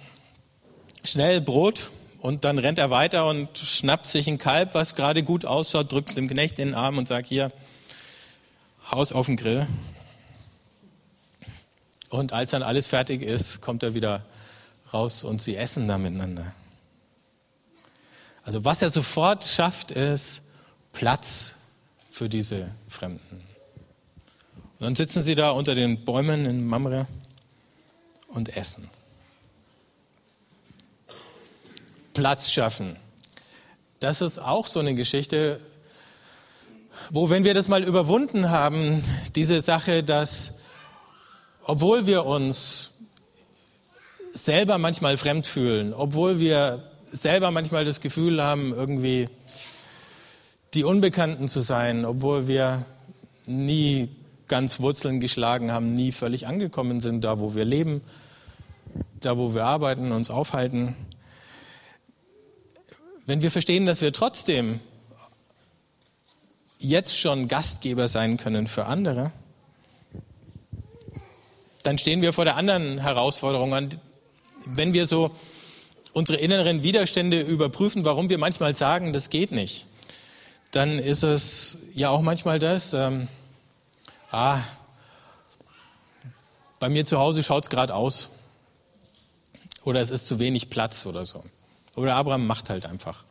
schnell 1.04 1.42
Brot, 1.42 1.92
und 2.24 2.46
dann 2.46 2.58
rennt 2.58 2.80
er 2.80 2.90
weiter 2.90 3.28
und 3.28 3.58
schnappt 3.58 4.06
sich 4.06 4.30
ein 4.30 4.38
Kalb, 4.38 4.76
was 4.76 4.96
gerade 4.96 5.24
gut 5.24 5.44
ausschaut, 5.44 5.92
drückt 5.92 6.08
es 6.08 6.16
dem 6.16 6.30
Knecht 6.30 6.58
in 6.58 6.70
den 6.70 6.74
Arm 6.74 6.98
und 6.98 7.06
sagt, 7.06 7.28
hier, 7.28 7.52
Haus 8.90 9.12
auf 9.12 9.26
den 9.26 9.36
Grill. 9.36 9.68
Und 12.08 12.32
als 12.32 12.52
dann 12.52 12.64
alles 12.64 12.88
fertig 12.88 13.24
ist, 13.24 13.60
kommt 13.60 13.84
er 13.84 13.94
wieder 13.94 14.24
raus 14.94 15.26
und 15.26 15.42
sie 15.42 15.58
essen 15.58 15.90
da 15.90 15.98
miteinander. 15.98 16.54
Also 18.46 18.64
was 18.64 18.82
er 18.82 18.88
sofort 18.88 19.44
schafft, 19.44 19.92
ist 19.92 20.44
Platz 20.94 21.56
für 22.10 22.30
diese 22.30 22.70
Fremden. 22.88 23.44
Und 24.80 24.86
dann 24.86 24.96
sitzen 24.96 25.24
sie 25.24 25.36
da 25.36 25.50
unter 25.50 25.76
den 25.76 26.06
Bäumen 26.06 26.46
in 26.46 26.66
Mamre 26.66 27.06
und 28.30 28.56
essen. 28.56 28.90
Platz 32.14 32.52
schaffen. 32.52 32.98
Das 34.00 34.22
ist 34.22 34.40
auch 34.40 34.68
so 34.68 34.80
eine 34.80 34.96
Geschichte, 34.96 35.60
wo, 37.10 37.30
wenn 37.30 37.44
wir 37.44 37.54
das 37.54 37.68
mal 37.68 37.84
überwunden 37.84 38.50
haben, 38.50 39.04
diese 39.36 39.62
Sache, 39.62 40.04
dass 40.04 40.54
obwohl 41.66 42.06
wir 42.06 42.26
uns 42.26 42.92
selber 44.34 44.78
manchmal 44.78 45.18
fremd 45.18 45.48
fühlen, 45.48 45.94
obwohl 45.94 46.40
wir 46.40 46.84
selber 47.12 47.52
manchmal 47.52 47.86
das 47.86 48.02
Gefühl 48.02 48.42
haben, 48.42 48.74
irgendwie 48.74 49.30
die 50.74 50.84
Unbekannten 50.84 51.48
zu 51.48 51.62
sein, 51.62 52.04
obwohl 52.04 52.48
wir 52.48 52.86
nie 53.46 54.10
ganz 54.48 54.80
Wurzeln 54.80 55.20
geschlagen 55.20 55.72
haben, 55.72 55.94
nie 55.94 56.12
völlig 56.12 56.48
angekommen 56.48 57.00
sind, 57.00 57.24
da 57.24 57.40
wo 57.40 57.56
wir 57.56 57.66
leben, 57.66 58.02
da 59.20 59.38
wo 59.38 59.54
wir 59.54 59.64
arbeiten, 59.66 60.12
uns 60.12 60.30
aufhalten, 60.30 60.96
wenn 63.26 63.42
wir 63.42 63.52
verstehen, 63.52 63.86
dass 63.86 64.02
wir 64.02 64.14
trotzdem 64.14 64.80
jetzt 66.80 67.18
schon 67.18 67.48
Gastgeber 67.48 68.08
sein 68.08 68.38
können 68.38 68.68
für 68.68 68.86
andere, 68.86 69.32
dann 71.84 71.98
stehen 71.98 72.22
wir 72.22 72.34
vor 72.34 72.46
der 72.46 72.56
anderen 72.56 73.00
Herausforderung. 73.00 73.90
Wenn 74.66 74.94
wir 74.94 75.06
so 75.06 75.36
unsere 76.14 76.38
inneren 76.38 76.84
Widerstände 76.84 77.42
überprüfen, 77.42 78.06
warum 78.06 78.30
wir 78.30 78.38
manchmal 78.38 78.76
sagen, 78.76 79.14
das 79.14 79.30
geht 79.30 79.52
nicht, 79.52 79.88
dann 80.72 81.00
ist 81.00 81.24
es 81.24 81.78
ja 81.94 82.10
auch 82.10 82.22
manchmal 82.22 82.60
das, 82.60 82.94
ähm, 82.94 83.28
ah, 84.32 84.60
bei 86.80 86.90
mir 86.90 87.06
zu 87.06 87.20
Hause 87.20 87.44
schaut 87.44 87.64
es 87.64 87.70
gerade 87.70 87.96
aus 87.96 88.32
oder 89.84 90.02
es 90.02 90.10
ist 90.10 90.28
zu 90.28 90.40
wenig 90.40 90.70
Platz 90.70 91.06
oder 91.06 91.26
so. 91.26 91.44
Oder 91.96 92.16
Abraham 92.16 92.48
macht 92.48 92.70
halt 92.70 92.86
einfach 92.86 93.26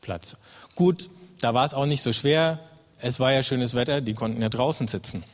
Platz. 0.00 0.36
Gut, 0.74 1.10
da 1.40 1.54
war 1.54 1.64
es 1.64 1.74
auch 1.74 1.86
nicht 1.86 2.02
so 2.02 2.12
schwer. 2.12 2.58
Es 2.98 3.20
war 3.20 3.32
ja 3.32 3.42
schönes 3.42 3.74
Wetter, 3.74 4.00
die 4.00 4.14
konnten 4.14 4.42
ja 4.42 4.48
draußen 4.48 4.88
sitzen. 4.88 5.24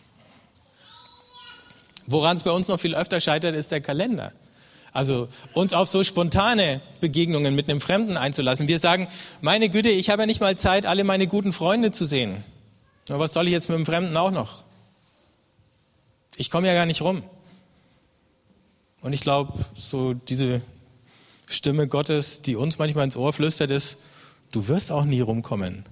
Woran 2.06 2.37
es 2.37 2.42
bei 2.45 2.52
uns 2.52 2.68
noch 2.68 2.78
viel 2.78 2.95
öfter 2.95 3.21
scheitert, 3.21 3.56
ist 3.56 3.73
der 3.73 3.80
Kalender. 3.80 4.33
Also 4.92 5.28
uns 5.52 5.75
auf 5.75 5.88
so 5.88 6.04
spontane 6.04 6.80
Begegnungen 7.00 7.54
mit 7.54 7.68
einem 7.68 7.80
Fremden 7.80 8.16
einzulassen. 8.16 8.68
Wir 8.68 8.78
sagen, 8.78 9.09
meine 9.40 9.68
Güte, 9.68 9.90
ich 9.90 10.09
habe 10.09 10.23
ja 10.23 10.26
nicht 10.26 10.40
mal 10.40 10.56
Zeit, 10.56 10.87
alle 10.87 11.04
meine 11.04 11.26
guten 11.26 11.52
Freunde 11.52 11.90
zu 11.90 12.04
sehen. 12.04 12.45
Na, 13.09 13.18
was 13.18 13.35
soll 13.35 13.47
ich 13.47 13.52
jetzt 13.52 13.68
mit 13.68 13.78
dem 13.78 13.87
Fremden 13.87 14.16
auch 14.16 14.30
noch? 14.30 14.64
Ich 16.37 16.50
komme 16.50 16.68
ja 16.68 16.75
gar 16.75 16.87
nicht 16.87 17.02
rum. 17.02 17.25
Und 19.00 19.12
ich 19.12 19.21
glaube, 19.21 19.52
so 19.75 20.14
diese 20.14 20.62
Stimme 21.47 21.88
Gottes, 21.88 22.43
die 22.43 22.57
uns 22.57 22.79
manchmal 22.79 23.05
ins 23.05 23.17
Ohr 23.17 23.33
flüstert, 23.33 23.71
ist, 23.71 23.99
du 24.53 24.69
wirst 24.69 24.93
auch 24.93 25.05
nie 25.05 25.21
rumkommen. 25.21 25.85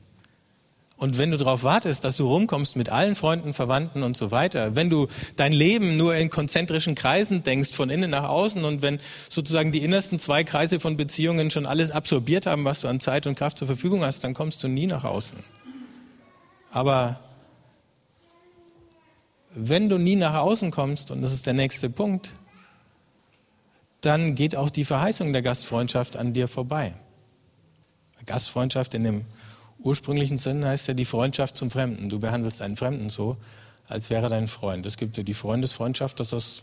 Und 0.96 1.18
wenn 1.18 1.32
du 1.32 1.36
darauf 1.36 1.64
wartest, 1.64 2.04
dass 2.04 2.16
du 2.16 2.28
rumkommst 2.28 2.76
mit 2.76 2.88
allen 2.88 3.16
Freunden, 3.16 3.52
Verwandten 3.52 4.04
und 4.04 4.16
so 4.16 4.30
weiter, 4.30 4.76
wenn 4.76 4.90
du 4.90 5.08
dein 5.36 5.52
Leben 5.52 5.96
nur 5.96 6.14
in 6.14 6.30
konzentrischen 6.30 6.94
Kreisen 6.94 7.42
denkst, 7.42 7.72
von 7.72 7.90
innen 7.90 8.10
nach 8.10 8.28
außen 8.28 8.64
und 8.64 8.80
wenn 8.80 9.00
sozusagen 9.28 9.72
die 9.72 9.82
innersten 9.82 10.20
zwei 10.20 10.44
Kreise 10.44 10.78
von 10.78 10.96
Beziehungen 10.96 11.50
schon 11.50 11.66
alles 11.66 11.90
absorbiert 11.90 12.46
haben, 12.46 12.64
was 12.64 12.80
du 12.80 12.88
an 12.88 13.00
Zeit 13.00 13.26
und 13.26 13.34
Kraft 13.34 13.58
zur 13.58 13.66
Verfügung 13.66 14.02
hast, 14.02 14.22
dann 14.22 14.34
kommst 14.34 14.62
du 14.62 14.68
nie 14.68 14.86
nach 14.86 15.04
außen. 15.04 15.38
Aber 16.70 17.20
wenn 19.54 19.88
du 19.88 19.98
nie 19.98 20.16
nach 20.16 20.34
außen 20.34 20.70
kommst, 20.70 21.10
und 21.10 21.22
das 21.22 21.32
ist 21.32 21.46
der 21.46 21.54
nächste 21.54 21.90
Punkt, 21.90 22.30
dann 24.04 24.34
geht 24.34 24.56
auch 24.56 24.70
die 24.70 24.84
Verheißung 24.84 25.32
der 25.32 25.42
Gastfreundschaft 25.42 26.16
an 26.16 26.32
dir 26.32 26.48
vorbei. 26.48 26.94
Gastfreundschaft 28.26 28.94
in 28.94 29.04
dem 29.04 29.24
ursprünglichen 29.78 30.38
Sinn 30.38 30.64
heißt 30.64 30.88
ja 30.88 30.94
die 30.94 31.04
Freundschaft 31.04 31.56
zum 31.56 31.70
Fremden. 31.70 32.08
Du 32.08 32.18
behandelst 32.18 32.62
einen 32.62 32.76
Fremden 32.76 33.10
so, 33.10 33.36
als 33.86 34.10
wäre 34.10 34.28
dein 34.28 34.48
Freund. 34.48 34.86
Es 34.86 34.96
gibt 34.96 35.16
ja 35.16 35.22
die 35.22 35.34
Freundesfreundschaft, 35.34 36.18
das 36.20 36.32
ist 36.32 36.62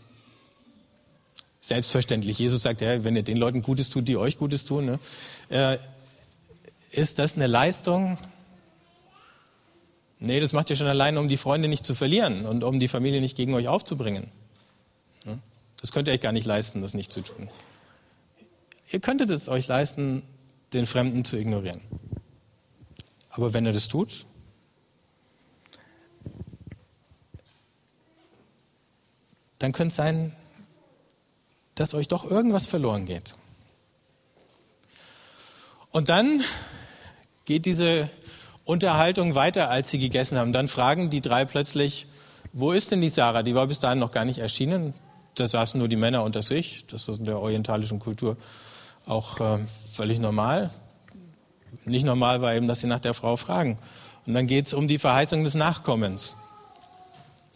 selbstverständlich. 1.60 2.38
Jesus 2.38 2.62
sagt 2.62 2.80
ja, 2.80 3.04
wenn 3.04 3.14
ihr 3.14 3.22
den 3.22 3.36
Leuten 3.36 3.62
Gutes 3.62 3.90
tut, 3.90 4.08
die 4.08 4.16
euch 4.16 4.38
Gutes 4.38 4.64
tun, 4.64 4.86
ne? 4.86 4.98
äh, 5.48 5.78
ist 6.90 7.18
das 7.18 7.36
eine 7.36 7.46
Leistung? 7.46 8.18
Nee, 10.18 10.40
das 10.40 10.52
macht 10.52 10.70
ihr 10.70 10.76
schon 10.76 10.88
allein, 10.88 11.16
um 11.16 11.28
die 11.28 11.36
Freunde 11.36 11.68
nicht 11.68 11.86
zu 11.86 11.94
verlieren 11.94 12.44
und 12.44 12.64
um 12.64 12.80
die 12.80 12.88
Familie 12.88 13.20
nicht 13.20 13.36
gegen 13.36 13.54
euch 13.54 13.68
aufzubringen. 13.68 14.28
Das 15.82 15.92
könnt 15.92 16.08
ihr 16.08 16.14
euch 16.14 16.20
gar 16.20 16.32
nicht 16.32 16.46
leisten, 16.46 16.80
das 16.80 16.94
nicht 16.94 17.12
zu 17.12 17.20
tun. 17.20 17.50
Ihr 18.90 19.00
könntet 19.00 19.30
es 19.30 19.48
euch 19.48 19.66
leisten, 19.66 20.22
den 20.72 20.86
Fremden 20.86 21.24
zu 21.24 21.36
ignorieren. 21.36 21.82
Aber 23.30 23.52
wenn 23.52 23.66
ihr 23.66 23.72
das 23.72 23.88
tut, 23.88 24.26
dann 29.58 29.72
könnte 29.72 29.88
es 29.88 29.96
sein, 29.96 30.36
dass 31.74 31.94
euch 31.94 32.08
doch 32.08 32.30
irgendwas 32.30 32.66
verloren 32.66 33.04
geht. 33.04 33.36
Und 35.90 36.08
dann 36.08 36.42
geht 37.44 37.66
diese 37.66 38.08
Unterhaltung 38.64 39.34
weiter, 39.34 39.68
als 39.68 39.90
sie 39.90 39.98
gegessen 39.98 40.38
haben. 40.38 40.52
Dann 40.52 40.68
fragen 40.68 41.10
die 41.10 41.20
drei 41.20 41.44
plötzlich, 41.44 42.06
wo 42.52 42.70
ist 42.70 42.92
denn 42.92 43.00
die 43.00 43.08
Sarah? 43.08 43.42
Die 43.42 43.54
war 43.54 43.66
bis 43.66 43.80
dahin 43.80 43.98
noch 43.98 44.12
gar 44.12 44.24
nicht 44.24 44.38
erschienen. 44.38 44.94
Da 45.34 45.46
saßen 45.46 45.78
nur 45.78 45.88
die 45.88 45.96
Männer 45.96 46.22
unter 46.22 46.42
sich. 46.42 46.84
Das 46.86 47.08
ist 47.08 47.18
in 47.18 47.24
der 47.24 47.38
orientalischen 47.38 47.98
Kultur 47.98 48.36
auch 49.06 49.40
äh, 49.40 49.58
völlig 49.92 50.18
normal. 50.18 50.70
Nicht 51.84 52.04
normal 52.04 52.42
war 52.42 52.54
eben, 52.54 52.68
dass 52.68 52.80
sie 52.80 52.86
nach 52.86 53.00
der 53.00 53.14
Frau 53.14 53.36
fragen. 53.36 53.78
Und 54.26 54.34
dann 54.34 54.46
geht 54.46 54.66
es 54.66 54.74
um 54.74 54.88
die 54.88 54.98
Verheißung 54.98 55.42
des 55.42 55.54
Nachkommens. 55.54 56.36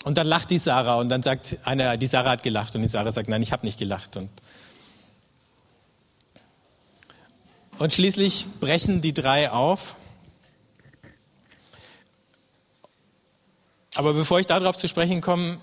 Und 0.04 0.18
dann 0.18 0.26
lacht 0.26 0.50
die 0.50 0.59
Sarah 0.59 0.97
und 0.97 1.09
dann 1.09 1.23
sagt 1.23 1.56
einer, 1.64 1.97
die 1.97 2.06
Sarah 2.06 2.30
hat 2.30 2.42
gelacht 2.42 2.75
und 2.75 2.83
die 2.83 2.88
Sarah 2.88 3.12
sagt, 3.12 3.28
nein, 3.28 3.42
ich 3.42 3.52
habe 3.52 3.66
nicht 3.66 3.78
gelacht. 3.78 4.16
Und, 4.16 4.30
und 7.78 7.92
schließlich 7.92 8.49
brechen 8.61 9.00
die 9.00 9.14
drei 9.14 9.50
auf 9.50 9.97
Aber 13.97 14.12
bevor 14.12 14.38
ich 14.38 14.47
darauf 14.47 14.76
zu 14.76 14.88
sprechen 14.88 15.23
komme, 15.23 15.59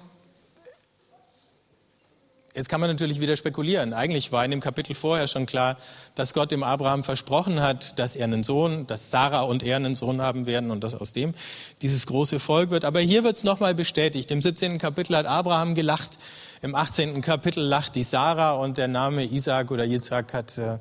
Jetzt 2.64 2.70
kann 2.70 2.80
man 2.80 2.90
natürlich 2.90 3.20
wieder 3.20 3.36
spekulieren. 3.36 3.92
Eigentlich 3.92 4.32
war 4.32 4.46
in 4.46 4.52
dem 4.52 4.62
Kapitel 4.62 4.96
vorher 4.96 5.28
schon 5.28 5.46
klar, 5.46 5.76
dass 6.16 6.34
Gott 6.34 6.50
dem 6.50 6.64
Abraham 6.64 7.04
versprochen 7.04 7.60
hat, 7.60 8.00
dass 8.00 8.16
er 8.16 8.24
einen 8.24 8.44
Sohn, 8.44 8.88
dass 8.88 9.12
Sarah 9.12 9.42
und 9.42 9.64
er 9.64 9.76
einen 9.76 9.96
Sohn 9.96 10.22
haben 10.22 10.46
werden 10.46 10.72
und 10.72 10.82
dass 10.82 10.96
aus 10.96 11.12
dem 11.12 11.34
dieses 11.82 12.06
große 12.06 12.40
Volk 12.40 12.70
wird. 12.70 12.86
Aber 12.86 13.02
hier 13.02 13.26
wird 13.26 13.36
es 13.36 13.44
nochmal 13.44 13.76
bestätigt. 13.76 14.32
Im 14.32 14.40
17. 14.40 14.78
Kapitel 14.78 15.18
hat 15.18 15.26
Abraham 15.26 15.76
gelacht, 15.76 16.18
im 16.62 16.74
18. 16.74 17.20
Kapitel 17.20 17.62
lacht 17.62 17.98
die 17.98 18.04
Sarah 18.04 18.54
und 18.54 18.78
der 18.78 18.88
Name 18.88 19.26
Isaac 19.26 19.70
oder 19.70 19.84
Yitzhak 19.84 20.34
hat 20.34 20.58
äh, 20.58 20.78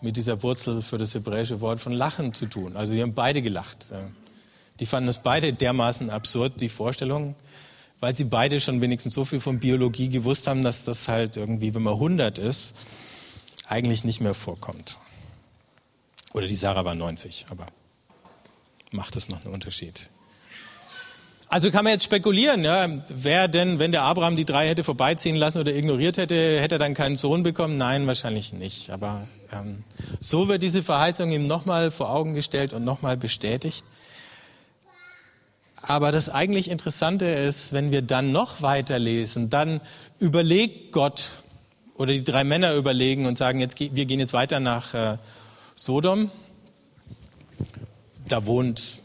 mit 0.00 0.16
dieser 0.16 0.42
Wurzel 0.42 0.80
für 0.80 0.96
das 0.96 1.12
hebräische 1.12 1.60
Wort 1.60 1.78
von 1.78 1.92
Lachen 1.92 2.32
zu 2.32 2.46
tun. 2.46 2.74
Also 2.74 2.94
die 2.94 3.02
haben 3.02 3.12
beide 3.12 3.42
gelacht. 3.42 3.92
Die 4.80 4.86
fanden 4.86 5.10
es 5.10 5.18
beide 5.18 5.52
dermaßen 5.52 6.08
absurd, 6.08 6.62
die 6.62 6.70
Vorstellung, 6.70 7.34
weil 8.00 8.16
sie 8.16 8.24
beide 8.24 8.60
schon 8.60 8.80
wenigstens 8.80 9.14
so 9.14 9.24
viel 9.24 9.40
von 9.40 9.58
Biologie 9.58 10.08
gewusst 10.08 10.46
haben, 10.46 10.62
dass 10.62 10.84
das 10.84 11.08
halt 11.08 11.36
irgendwie, 11.36 11.74
wenn 11.74 11.82
man 11.82 11.94
100 11.94 12.38
ist, 12.38 12.74
eigentlich 13.66 14.04
nicht 14.04 14.20
mehr 14.20 14.34
vorkommt. 14.34 14.98
Oder 16.32 16.46
die 16.46 16.54
Sarah 16.54 16.84
war 16.84 16.94
90, 16.94 17.46
aber 17.50 17.66
macht 18.92 19.16
das 19.16 19.28
noch 19.28 19.44
einen 19.44 19.54
Unterschied? 19.54 20.08
Also 21.50 21.70
kann 21.70 21.84
man 21.84 21.94
jetzt 21.94 22.04
spekulieren, 22.04 22.62
ja, 22.62 22.86
wer 23.08 23.48
denn, 23.48 23.78
wenn 23.78 23.90
der 23.90 24.02
Abraham 24.02 24.36
die 24.36 24.44
drei 24.44 24.68
hätte 24.68 24.84
vorbeiziehen 24.84 25.34
lassen 25.34 25.58
oder 25.58 25.74
ignoriert 25.74 26.18
hätte, 26.18 26.60
hätte 26.60 26.74
er 26.74 26.78
dann 26.78 26.92
keinen 26.92 27.16
Sohn 27.16 27.42
bekommen? 27.42 27.78
Nein, 27.78 28.06
wahrscheinlich 28.06 28.52
nicht. 28.52 28.90
Aber 28.90 29.26
ähm, 29.50 29.84
so 30.20 30.48
wird 30.48 30.62
diese 30.62 30.82
Verheißung 30.82 31.30
ihm 31.30 31.46
nochmal 31.46 31.90
vor 31.90 32.10
Augen 32.10 32.34
gestellt 32.34 32.74
und 32.74 32.84
nochmal 32.84 33.16
bestätigt. 33.16 33.84
Aber 35.80 36.12
das 36.12 36.28
eigentlich 36.28 36.70
Interessante 36.70 37.26
ist, 37.26 37.72
wenn 37.72 37.92
wir 37.92 38.02
dann 38.02 38.32
noch 38.32 38.62
weiterlesen, 38.62 39.48
dann 39.48 39.80
überlegt 40.18 40.92
Gott 40.92 41.30
oder 41.94 42.12
die 42.12 42.24
drei 42.24 42.44
Männer 42.44 42.74
überlegen 42.74 43.26
und 43.26 43.38
sagen, 43.38 43.60
jetzt, 43.60 43.78
wir 43.78 44.06
gehen 44.06 44.20
jetzt 44.20 44.32
weiter 44.32 44.60
nach 44.60 44.94
äh, 44.94 45.18
Sodom. 45.74 46.30
Da 48.26 48.46
wohnt 48.46 48.98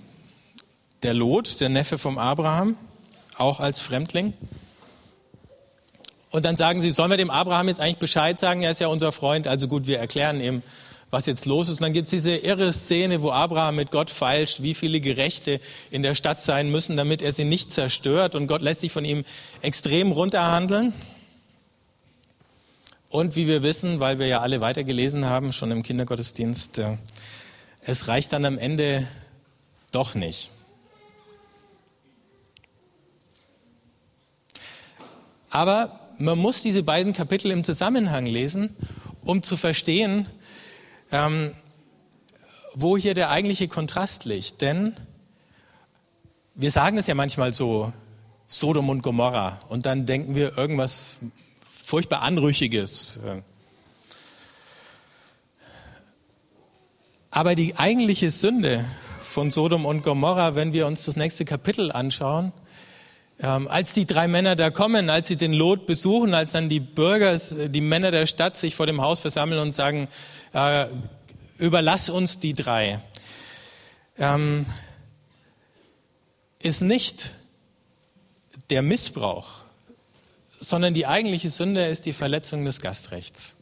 der 1.04 1.14
Lot, 1.14 1.60
der 1.60 1.70
Neffe 1.70 1.98
vom 1.98 2.18
Abraham, 2.18 2.76
auch 3.38 3.60
als 3.60 3.80
Fremdling. 3.80 4.34
Und 6.30 6.46
dann 6.46 6.56
sagen 6.56 6.82
sie, 6.82 6.92
sollen 6.92 7.12
wir 7.12 7.18
dem 7.18 7.30
Abraham 7.30 7.68
jetzt 7.68 7.80
eigentlich 7.80 8.00
Bescheid 8.00 8.40
sagen? 8.40 8.64
Er 8.64 8.72
ist 8.72 8.80
ja 8.80 8.88
unser 8.88 9.12
Freund, 9.12 9.48
also 9.48 9.68
gut, 9.68 9.86
wir 9.86 10.00
erklären 10.00 10.42
ihm, 10.42 10.64
was 11.14 11.28
jetzt 11.28 11.46
los 11.46 11.70
ist. 11.70 11.76
Und 11.80 11.84
dann 11.84 11.94
gibt 11.94 12.08
es 12.08 12.12
diese 12.12 12.36
irre 12.36 12.74
Szene, 12.74 13.22
wo 13.22 13.32
Abraham 13.32 13.76
mit 13.76 13.92
Gott 13.92 14.10
feilscht, 14.10 14.64
wie 14.64 14.74
viele 14.74 15.00
Gerechte 15.00 15.60
in 15.92 16.02
der 16.02 16.16
Stadt 16.16 16.42
sein 16.42 16.72
müssen, 16.72 16.98
damit 16.98 17.22
er 17.22 17.32
sie 17.32 17.46
nicht 17.46 17.72
zerstört. 17.72 18.34
Und 18.34 18.48
Gott 18.48 18.62
lässt 18.62 18.82
sich 18.82 18.92
von 18.92 19.06
ihm 19.06 19.24
extrem 19.62 20.12
runterhandeln. 20.12 20.92
Und 23.10 23.36
wie 23.36 23.48
wir 23.48 23.62
wissen, 23.62 24.00
weil 24.00 24.18
wir 24.18 24.26
ja 24.26 24.42
alle 24.42 24.60
weitergelesen 24.60 25.26
haben, 25.26 25.54
schon 25.54 25.70
im 25.70 25.84
Kindergottesdienst, 25.84 26.80
äh, 26.80 26.98
es 27.82 28.08
reicht 28.08 28.34
dann 28.34 28.44
am 28.44 28.58
Ende 28.58 29.08
doch 29.92 30.16
nicht. 30.16 30.50
Aber 35.52 36.00
man 36.18 36.40
muss 36.40 36.64
diese 36.64 36.82
beiden 36.82 37.14
Kapitel 37.14 37.52
im 37.52 37.64
Zusammenhang 37.64 38.26
lesen, 38.26 38.76
um 39.24 39.44
zu 39.44 39.58
verstehen, 39.58 40.28
ähm, 41.14 41.54
wo 42.74 42.98
hier 42.98 43.14
der 43.14 43.30
eigentliche 43.30 43.70
Kontrast 43.70 44.26
liegt. 44.26 44.60
Denn 44.62 44.96
wir 46.56 46.72
sagen 46.72 46.98
es 46.98 47.08
ja 47.08 47.16
manchmal 47.16 47.54
so, 47.54 47.94
Sodom 48.48 48.90
und 48.90 49.02
Gomorra, 49.02 49.60
und 49.70 49.86
dann 49.86 50.06
denken 50.06 50.36
wir 50.36 50.58
irgendwas 50.58 51.18
furchtbar 51.84 52.22
Anrüchiges. 52.22 53.22
Aber 57.32 57.56
die 57.56 57.78
eigentliche 57.78 58.30
Sünde 58.30 58.86
von 59.24 59.50
Sodom 59.50 59.86
und 59.86 60.04
Gomorra, 60.04 60.56
wenn 60.56 60.74
wir 60.74 60.86
uns 60.86 61.06
das 61.06 61.16
nächste 61.16 61.46
Kapitel 61.46 61.92
anschauen, 61.92 62.52
ähm, 63.44 63.68
als 63.68 63.94
die 63.94 64.08
drei 64.08 64.30
Männer 64.30 64.56
da 64.56 64.70
kommen, 64.70 65.10
als 65.10 65.28
sie 65.28 65.36
den 65.36 65.52
Lot 65.52 65.86
besuchen, 65.86 66.34
als 66.34 66.54
dann 66.54 66.70
die 66.70 66.80
Bürger, 66.80 67.38
die 67.38 67.82
Männer 67.82 68.10
der 68.10 68.26
Stadt 68.26 68.56
sich 68.56 68.74
vor 68.74 68.88
dem 68.88 69.02
Haus 69.02 69.20
versammeln 69.20 69.60
und 69.60 69.74
sagen, 69.74 70.08
äh, 70.54 70.88
überlass 71.58 72.10
uns 72.10 72.40
die 72.40 72.54
drei, 72.54 73.02
ähm, 74.18 74.66
ist 76.60 76.82
nicht 76.82 77.36
der 78.70 78.82
Missbrauch, 78.82 79.66
sondern 80.62 80.94
die 80.94 81.06
eigentliche 81.06 81.50
Sünde 81.50 81.86
ist 81.88 82.06
die 82.06 82.14
Verletzung 82.14 82.64
des 82.64 82.80
Gastrechts. 82.80 83.56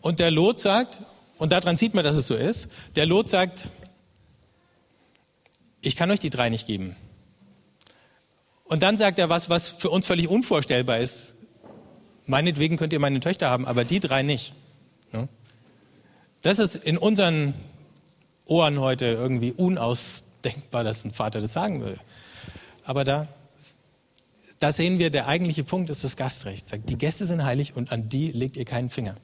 Und 0.00 0.20
der 0.20 0.30
Lot 0.30 0.60
sagt, 0.60 0.98
und 1.38 1.50
daran 1.50 1.76
sieht 1.76 1.94
man, 1.94 2.04
dass 2.04 2.16
es 2.16 2.28
so 2.28 2.36
ist, 2.36 2.68
der 2.94 3.06
Lot 3.06 3.28
sagt, 3.28 3.72
ich 5.80 5.96
kann 5.96 6.08
euch 6.12 6.20
die 6.20 6.30
drei 6.30 6.48
nicht 6.48 6.68
geben. 6.68 6.94
Und 8.72 8.82
dann 8.82 8.96
sagt 8.96 9.18
er 9.18 9.28
was, 9.28 9.50
was 9.50 9.68
für 9.68 9.90
uns 9.90 10.06
völlig 10.06 10.28
unvorstellbar 10.28 10.96
ist. 10.96 11.34
Meinetwegen 12.24 12.78
könnt 12.78 12.94
ihr 12.94 13.00
meine 13.00 13.20
Töchter 13.20 13.50
haben, 13.50 13.66
aber 13.66 13.84
die 13.84 14.00
drei 14.00 14.22
nicht. 14.22 14.54
Das 16.40 16.58
ist 16.58 16.76
in 16.76 16.96
unseren 16.96 17.52
Ohren 18.46 18.80
heute 18.80 19.04
irgendwie 19.04 19.52
unausdenkbar, 19.52 20.84
dass 20.84 21.04
ein 21.04 21.12
Vater 21.12 21.42
das 21.42 21.52
sagen 21.52 21.80
würde. 21.82 21.98
Aber 22.82 23.04
da, 23.04 23.28
da 24.58 24.72
sehen 24.72 24.98
wir, 24.98 25.10
der 25.10 25.26
eigentliche 25.28 25.64
Punkt 25.64 25.90
ist 25.90 26.02
das 26.02 26.16
Gastrecht. 26.16 26.70
Sagt, 26.70 26.88
die 26.88 26.96
Gäste 26.96 27.26
sind 27.26 27.44
heilig 27.44 27.76
und 27.76 27.92
an 27.92 28.08
die 28.08 28.32
legt 28.32 28.56
ihr 28.56 28.64
keinen 28.64 28.88
Finger. 28.88 29.16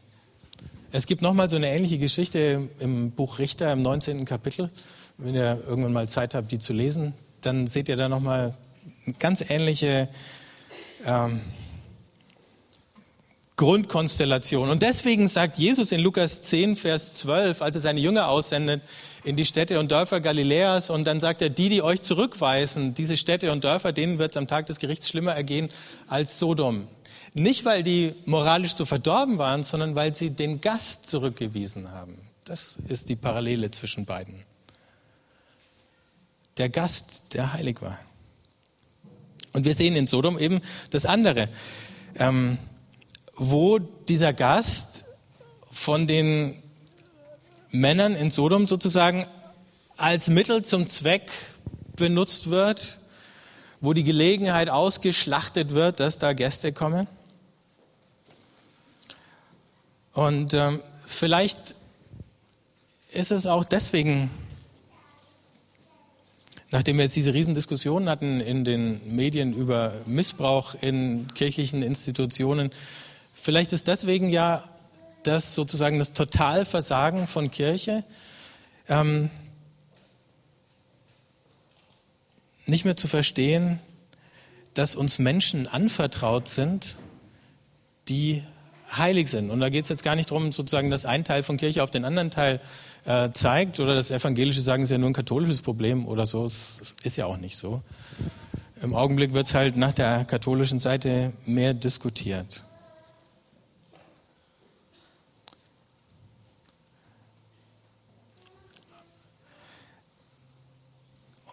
Es 0.93 1.07
gibt 1.07 1.23
nochmal 1.23 1.49
so 1.49 1.57
eine 1.57 1.71
ähnliche 1.71 1.97
Geschichte 1.97 2.69
im 2.81 3.13
Buch 3.13 3.39
Richter 3.39 3.73
im 3.73 3.81
19. 3.81 4.27
Kapitel. 4.27 4.69
Wenn 5.17 5.35
ihr 5.35 5.65
irgendwann 5.67 5.95
mal 5.95 6.07
Zeit 6.07 6.35
habt, 6.35 6.53
die 6.53 6.59
zu 6.59 6.75
lesen, 6.75 7.15
dann 7.41 7.67
seht 7.67 7.89
ihr 7.89 7.97
da 7.97 8.11
nochmal 8.11 8.55
ganz 9.19 9.45
ähnliche 9.49 10.09
ähm, 11.07 11.41
Grundkonstellation. 13.59 14.71
Und 14.71 14.83
deswegen 14.83 15.27
sagt 15.27 15.59
Jesus 15.59 15.91
in 15.91 16.01
Lukas 16.01 16.43
10, 16.43 16.77
Vers 16.77 17.13
12, 17.15 17.61
als 17.61 17.77
er 17.77 17.83
seine 17.83 18.01
Jünger 18.01 18.29
aussendet 18.29 18.83
in 19.25 19.35
die 19.35 19.45
Städte 19.45 19.81
und 19.81 19.91
Dörfer 19.91 20.21
Galiläas, 20.21 20.91
und 20.91 21.05
dann 21.05 21.19
sagt 21.19 21.43
er, 21.43 21.51
die, 21.51 21.69
die 21.69 21.83
euch 21.83 22.01
zurückweisen, 22.01 22.95
diese 22.95 23.17
Städte 23.17 23.51
und 23.51 23.65
Dörfer, 23.65 23.93
denen 23.93 24.19
wird 24.19 24.31
es 24.31 24.37
am 24.37 24.47
Tag 24.47 24.67
des 24.67 24.79
Gerichts 24.79 25.09
schlimmer 25.09 25.35
ergehen 25.35 25.71
als 26.07 26.39
Sodom. 26.39 26.87
Nicht, 27.35 27.65
weil 27.65 27.83
die 27.83 28.15
moralisch 28.27 28.75
so 28.75 28.85
verdorben 28.85 29.39
waren, 29.39 29.65
sondern 29.65 29.97
weil 29.97 30.15
sie 30.15 30.31
den 30.31 30.61
Gast 30.61 31.11
zurückgewiesen 31.11 31.91
haben. 31.91 32.17
Das 32.45 32.79
ist 32.89 33.09
die 33.09 33.17
Parallele 33.17 33.71
zwischen 33.73 34.07
beiden. 34.07 34.45
Der 36.57 36.69
Gast, 36.69 37.23
der 37.33 37.53
heilig 37.53 37.83
war. 37.83 37.99
Und 39.53 39.65
wir 39.65 39.75
sehen 39.75 39.97
in 39.97 40.07
Sodom 40.07 40.39
eben 40.39 40.61
das 40.91 41.07
andere. 41.07 41.49
Ähm, 42.19 42.59
wo 43.35 43.79
dieser 43.79 44.33
Gast 44.33 45.05
von 45.71 46.07
den 46.07 46.63
Männern 47.71 48.15
in 48.15 48.31
Sodom 48.31 48.67
sozusagen 48.67 49.27
als 49.97 50.29
Mittel 50.29 50.65
zum 50.65 50.87
Zweck 50.87 51.31
benutzt 51.97 52.51
wird, 52.51 52.99
wo 53.81 53.93
die 53.93 54.05
Gelegenheit 54.05 54.71
ausgeschlachtet 54.71 55.75
wird, 55.75 56.01
dass 56.01 56.19
da 56.19 56.33
Gäste 56.33 56.73
kommen. 56.73 57.07
Und 60.13 60.55
ähm, 60.55 60.83
vielleicht 61.07 61.77
ist 63.13 63.31
es 63.31 63.47
auch 63.47 63.65
deswegen, 63.65 64.31
nachdem 66.71 66.97
wir 66.97 67.05
jetzt 67.05 67.17
diese 67.17 67.35
Riesendiskussionen 67.35 68.09
hatten 68.09 68.41
in 68.41 68.65
den 68.65 69.15
Medien 69.15 69.53
über 69.55 69.93
Missbrauch 70.07 70.75
in 70.81 71.29
kirchlichen 71.35 71.83
Institutionen, 71.83 72.71
Vielleicht 73.41 73.73
ist 73.73 73.87
deswegen 73.87 74.31
ja 74.31 74.65
das 75.23 75.55
sozusagen 75.55 75.99
das 75.99 76.13
Totalversagen 76.13 77.29
von 77.29 77.53
Kirche 77.53 78.03
ähm, 78.89 79.31
nicht 82.67 82.85
mehr 82.85 82.97
zu 82.97 83.07
verstehen, 83.07 83.79
dass 84.75 84.97
uns 84.97 85.21
Menschen 85.21 85.69
anvertraut 85.69 86.49
sind, 86.49 86.97
die 88.09 88.43
heilig 88.97 89.29
sind. 89.29 89.51
Und 89.51 89.61
da 89.61 89.69
geht 89.69 89.85
es 89.85 89.89
jetzt 89.89 90.03
gar 90.03 90.17
nicht 90.17 90.31
darum, 90.31 90.53
sozusagen, 90.53 90.91
dass 90.91 91.05
ein 91.05 91.25
Teil 91.25 91.43
von 91.43 91.57
Kirche 91.57 91.83
auf 91.83 91.91
den 91.91 92.05
anderen 92.05 92.31
Teil 92.31 92.61
äh, 93.05 93.31
zeigt 93.33 93.81
oder 93.81 93.95
das 93.95 94.11
Evangelische 94.11 94.61
sagen, 94.61 94.83
es 94.83 94.89
ist 94.89 94.93
ja 94.93 94.99
nur 94.99 95.11
ein 95.11 95.15
katholisches 95.15 95.61
Problem 95.61 96.07
oder 96.07 96.27
so. 96.27 96.45
Es 96.45 96.81
ist 97.03 97.17
ja 97.17 97.27
auch 97.27 97.39
nicht 97.39 97.57
so. 97.57 97.83
Im 98.83 98.95
Augenblick 98.95 99.33
wird 99.33 99.47
es 99.47 99.55
halt 99.55 99.77
nach 99.77 99.93
der 99.93 100.25
katholischen 100.25 100.79
Seite 100.79 101.33
mehr 101.45 101.75
diskutiert. 101.75 102.65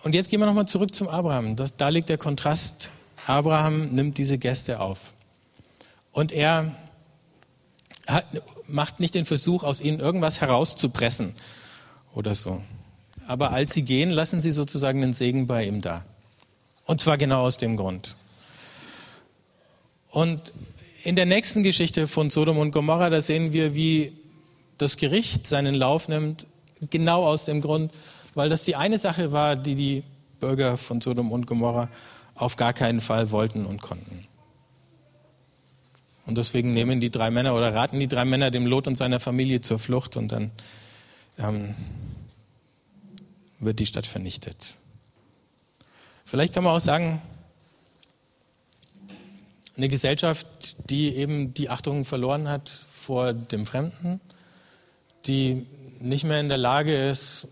Und 0.03 0.13
jetzt 0.13 0.29
gehen 0.29 0.39
wir 0.39 0.45
nochmal 0.45 0.67
zurück 0.67 0.93
zum 0.93 1.07
Abraham. 1.07 1.55
Das, 1.55 1.75
da 1.75 1.89
liegt 1.89 2.09
der 2.09 2.19
Kontrast. 2.19 2.91
Abraham 3.25 3.87
nimmt 3.89 4.19
diese 4.19 4.37
Gäste 4.37 4.79
auf. 4.79 5.15
Und 6.11 6.31
er 6.31 6.75
macht 8.67 8.99
nicht 8.99 9.15
den 9.15 9.25
Versuch, 9.25 9.63
aus 9.63 9.81
ihnen 9.81 9.99
irgendwas 9.99 10.41
herauszupressen 10.41 11.33
oder 12.13 12.35
so. 12.35 12.61
Aber 13.27 13.51
als 13.51 13.73
sie 13.73 13.81
gehen, 13.81 14.09
lassen 14.09 14.41
sie 14.41 14.51
sozusagen 14.51 15.01
den 15.01 15.13
Segen 15.13 15.47
bei 15.47 15.65
ihm 15.65 15.81
da. 15.81 16.05
Und 16.85 16.99
zwar 16.99 17.17
genau 17.17 17.41
aus 17.41 17.57
dem 17.57 17.77
Grund. 17.77 18.15
Und 20.11 20.53
in 21.03 21.15
der 21.15 21.25
nächsten 21.25 21.63
Geschichte 21.63 22.07
von 22.07 22.29
Sodom 22.29 22.57
und 22.57 22.71
Gomorra, 22.71 23.09
da 23.09 23.21
sehen 23.21 23.53
wir, 23.53 23.73
wie 23.75 24.13
das 24.77 24.97
Gericht 24.97 25.47
seinen 25.47 25.75
Lauf 25.75 26.07
nimmt, 26.07 26.45
genau 26.89 27.25
aus 27.25 27.45
dem 27.45 27.61
Grund, 27.61 27.91
weil 28.33 28.49
das 28.49 28.63
die 28.63 28.75
eine 28.75 28.97
Sache 28.97 29.31
war, 29.31 29.55
die 29.55 29.75
die 29.75 30.03
Bürger 30.39 30.77
von 30.77 31.01
Sodom 31.01 31.31
und 31.31 31.47
Gomorra 31.47 31.89
auf 32.35 32.55
gar 32.55 32.73
keinen 32.73 33.01
Fall 33.01 33.31
wollten 33.31 33.65
und 33.65 33.81
konnten. 33.81 34.27
Und 36.25 36.37
deswegen 36.37 36.71
nehmen 36.71 36.99
die 36.99 37.11
drei 37.11 37.29
Männer 37.29 37.55
oder 37.55 37.73
raten 37.73 37.99
die 37.99 38.07
drei 38.07 38.25
Männer 38.25 38.51
dem 38.51 38.65
Lot 38.65 38.87
und 38.87 38.95
seiner 38.95 39.19
Familie 39.19 39.61
zur 39.61 39.77
Flucht 39.77 40.17
und 40.17 40.31
dann 40.31 40.51
ähm, 41.37 41.75
wird 43.59 43.79
die 43.79 43.85
Stadt 43.85 44.07
vernichtet. 44.07 44.77
Vielleicht 46.25 46.53
kann 46.53 46.63
man 46.63 46.73
auch 46.73 46.79
sagen, 46.79 47.21
eine 49.77 49.89
Gesellschaft, 49.89 50.77
die 50.89 51.15
eben 51.15 51.53
die 51.53 51.69
Achtung 51.69 52.05
verloren 52.05 52.47
hat 52.47 52.69
vor 52.69 53.33
dem 53.33 53.65
Fremden, 53.65 54.21
die 55.27 55.67
nicht 55.99 56.23
mehr 56.23 56.39
in 56.39 56.49
der 56.49 56.57
Lage 56.57 57.09
ist, 57.09 57.47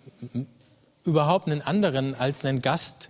überhaupt 1.04 1.48
einen 1.48 1.62
anderen 1.62 2.16
als 2.16 2.46
einen 2.46 2.62
Gast 2.62 3.10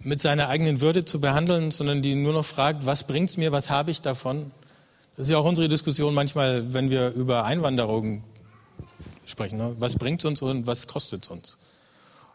mit 0.00 0.22
seiner 0.22 0.48
eigenen 0.48 0.80
Würde 0.80 1.04
zu 1.04 1.20
behandeln, 1.20 1.70
sondern 1.70 2.00
die 2.00 2.14
nur 2.14 2.32
noch 2.32 2.44
fragt, 2.44 2.86
was 2.86 3.04
bringt 3.04 3.30
es 3.30 3.36
mir, 3.36 3.50
was 3.50 3.70
habe 3.70 3.90
ich 3.90 4.00
davon? 4.00 4.52
Das 5.18 5.26
ist 5.26 5.32
ja 5.32 5.38
auch 5.38 5.44
unsere 5.44 5.66
Diskussion 5.66 6.14
manchmal, 6.14 6.72
wenn 6.72 6.90
wir 6.90 7.10
über 7.10 7.44
Einwanderung 7.44 8.22
sprechen. 9.26 9.58
Ne? 9.58 9.74
Was 9.80 9.96
bringt 9.96 10.20
es 10.20 10.24
uns 10.24 10.42
und 10.42 10.68
was 10.68 10.86
kostet 10.86 11.24
es 11.24 11.28
uns? 11.28 11.58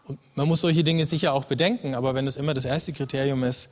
Und 0.06 0.20
man 0.36 0.50
muss 0.50 0.60
solche 0.60 0.84
Dinge 0.84 1.06
sicher 1.06 1.32
auch 1.32 1.46
bedenken, 1.46 1.96
aber 1.96 2.14
wenn 2.14 2.26
das 2.26 2.36
immer 2.36 2.54
das 2.54 2.66
erste 2.66 2.92
Kriterium 2.92 3.46
ist, 3.46 3.70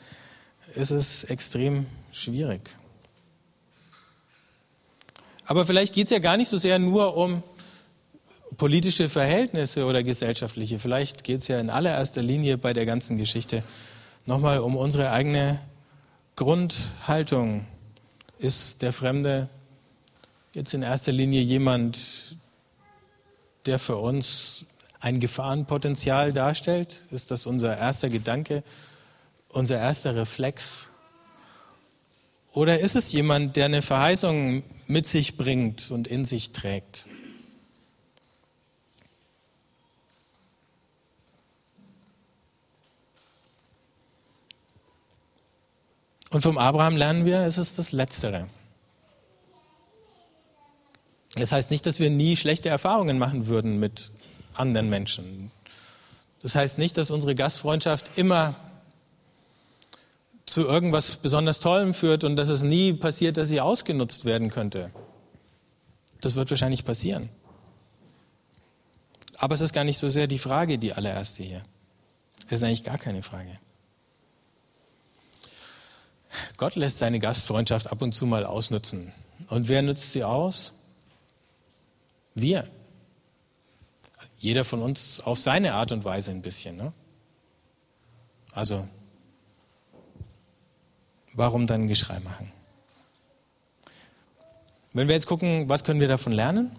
ist 0.76 0.91
es 0.91 1.26
extrem 1.26 1.88
schwierig. 2.13 2.74
Aber 5.45 5.65
vielleicht 5.65 5.93
geht 5.93 6.06
es 6.06 6.12
ja 6.12 6.19
gar 6.19 6.38
nicht 6.38 6.47
so 6.47 6.56
sehr 6.56 6.80
nur 6.80 7.17
um 7.17 7.43
politische 8.56 9.10
Verhältnisse 9.10 9.84
oder 9.84 10.04
gesellschaftliche. 10.04 10.80
Vielleicht 10.80 11.26
geht 11.26 11.39
es 11.39 11.50
ja 11.50 11.60
in 11.60 11.69
allererster 11.69 12.21
Linie 12.21 12.58
bei 12.58 12.71
der 12.71 12.86
ganzen 12.86 13.17
Geschichte 13.17 13.62
nochmal 14.26 14.60
um 14.60 14.78
unsere 14.78 15.12
eigene 15.12 15.60
Grundhaltung. 16.38 17.65
Ist 18.42 18.82
der 18.82 18.92
Fremde 18.92 19.50
jetzt 20.54 20.74
in 20.74 20.82
erster 20.82 21.12
Linie 21.12 21.42
jemand, 21.42 22.36
der 23.68 23.78
für 23.78 23.98
uns 23.98 24.66
ein 25.00 25.20
Gefahrenpotenzial 25.20 26.34
darstellt? 26.34 27.04
Ist 27.12 27.30
das 27.30 27.46
unser 27.46 27.78
erster 27.78 28.10
Gedanke, 28.10 28.64
unser 29.50 29.78
erster 29.78 30.16
Reflex? 30.16 30.90
Oder 32.52 32.80
ist 32.80 32.96
es 32.96 33.12
jemand, 33.12 33.58
der 33.58 33.66
eine 33.66 33.84
Verheißung 33.84 34.64
mit 34.88 35.08
sich 35.08 35.38
bringt 35.38 35.92
und 35.92 36.08
in 36.08 36.26
sich 36.26 36.52
trägt? 36.52 37.06
Und 46.32 46.41
vom 46.41 46.58
Abraham 46.58 46.96
lernen 46.96 47.26
wir, 47.26 47.41
es 47.41 47.58
ist 47.58 47.78
das 47.78 47.91
Letztere. 47.91 48.48
Das 51.36 51.52
heißt 51.52 51.72
nicht, 51.72 51.86
dass 51.86 52.00
wir 52.00 52.10
nie 52.10 52.36
schlechte 52.36 52.70
Erfahrungen 52.70 53.20
machen 53.20 53.48
würden 53.48 53.80
mit 53.80 54.12
anderen 54.54 54.89
Menschen. 54.89 55.52
Das 56.41 56.56
heißt 56.56 56.78
nicht, 56.78 56.98
dass 56.98 57.12
unsere 57.12 57.36
Gastfreundschaft 57.36 58.12
immer 58.15 58.56
zu 60.46 60.62
irgendwas 60.62 61.17
besonders 61.17 61.60
Tollem 61.60 61.94
führt 61.94 62.24
und 62.24 62.36
dass 62.36 62.50
es 62.50 62.63
nie 62.63 62.94
passiert, 62.94 63.38
dass 63.38 63.48
sie 63.48 63.62
ausgenutzt 63.62 64.26
werden 64.26 64.50
könnte. 64.50 64.91
Das 66.22 66.36
wird 66.36 66.50
wahrscheinlich 66.50 66.84
passieren. 66.84 67.30
Aber 69.38 69.56
es 69.56 69.62
ist 69.62 69.74
gar 69.74 69.84
nicht 69.84 69.98
so 69.98 70.10
sehr 70.10 70.28
die 70.28 70.39
Frage, 70.39 70.78
die 70.78 70.94
allererste 70.94 71.44
hier. 71.44 71.63
Es 72.48 72.54
ist 72.54 72.63
eigentlich 72.63 72.84
gar 72.84 72.98
keine 72.98 73.24
Frage. 73.24 73.60
Gott 76.58 76.76
lässt 76.76 77.00
seine 77.00 77.20
Gastfreundschaft 77.20 77.91
ab 77.91 78.02
und 78.02 78.13
zu 78.13 78.26
mal 78.26 78.46
ausnutzen. 78.46 79.12
Und 79.48 79.67
wer 79.67 79.82
nutzt 79.82 80.13
sie 80.13 80.24
aus? 80.24 80.74
Wir. 82.36 82.67
Jeder 84.38 84.63
von 84.63 84.82
uns 84.82 85.20
auf 85.20 85.38
seine 85.38 85.74
Art 85.74 85.91
und 85.91 86.04
Weise 86.04 86.32
ein 86.32 86.41
bisschen. 86.41 86.76
Ne? 86.76 86.94
Also, 88.54 88.88
warum 91.34 91.67
dann 91.67 91.88
Geschrei 91.88 92.20
machen? 92.20 92.52
Wenn 94.94 95.08
wir 95.08 95.15
jetzt 95.15 95.28
gucken, 95.28 95.70
was 95.70 95.84
können 95.84 96.00
wir 96.00 96.08
davon 96.08 96.34
lernen, 96.34 96.76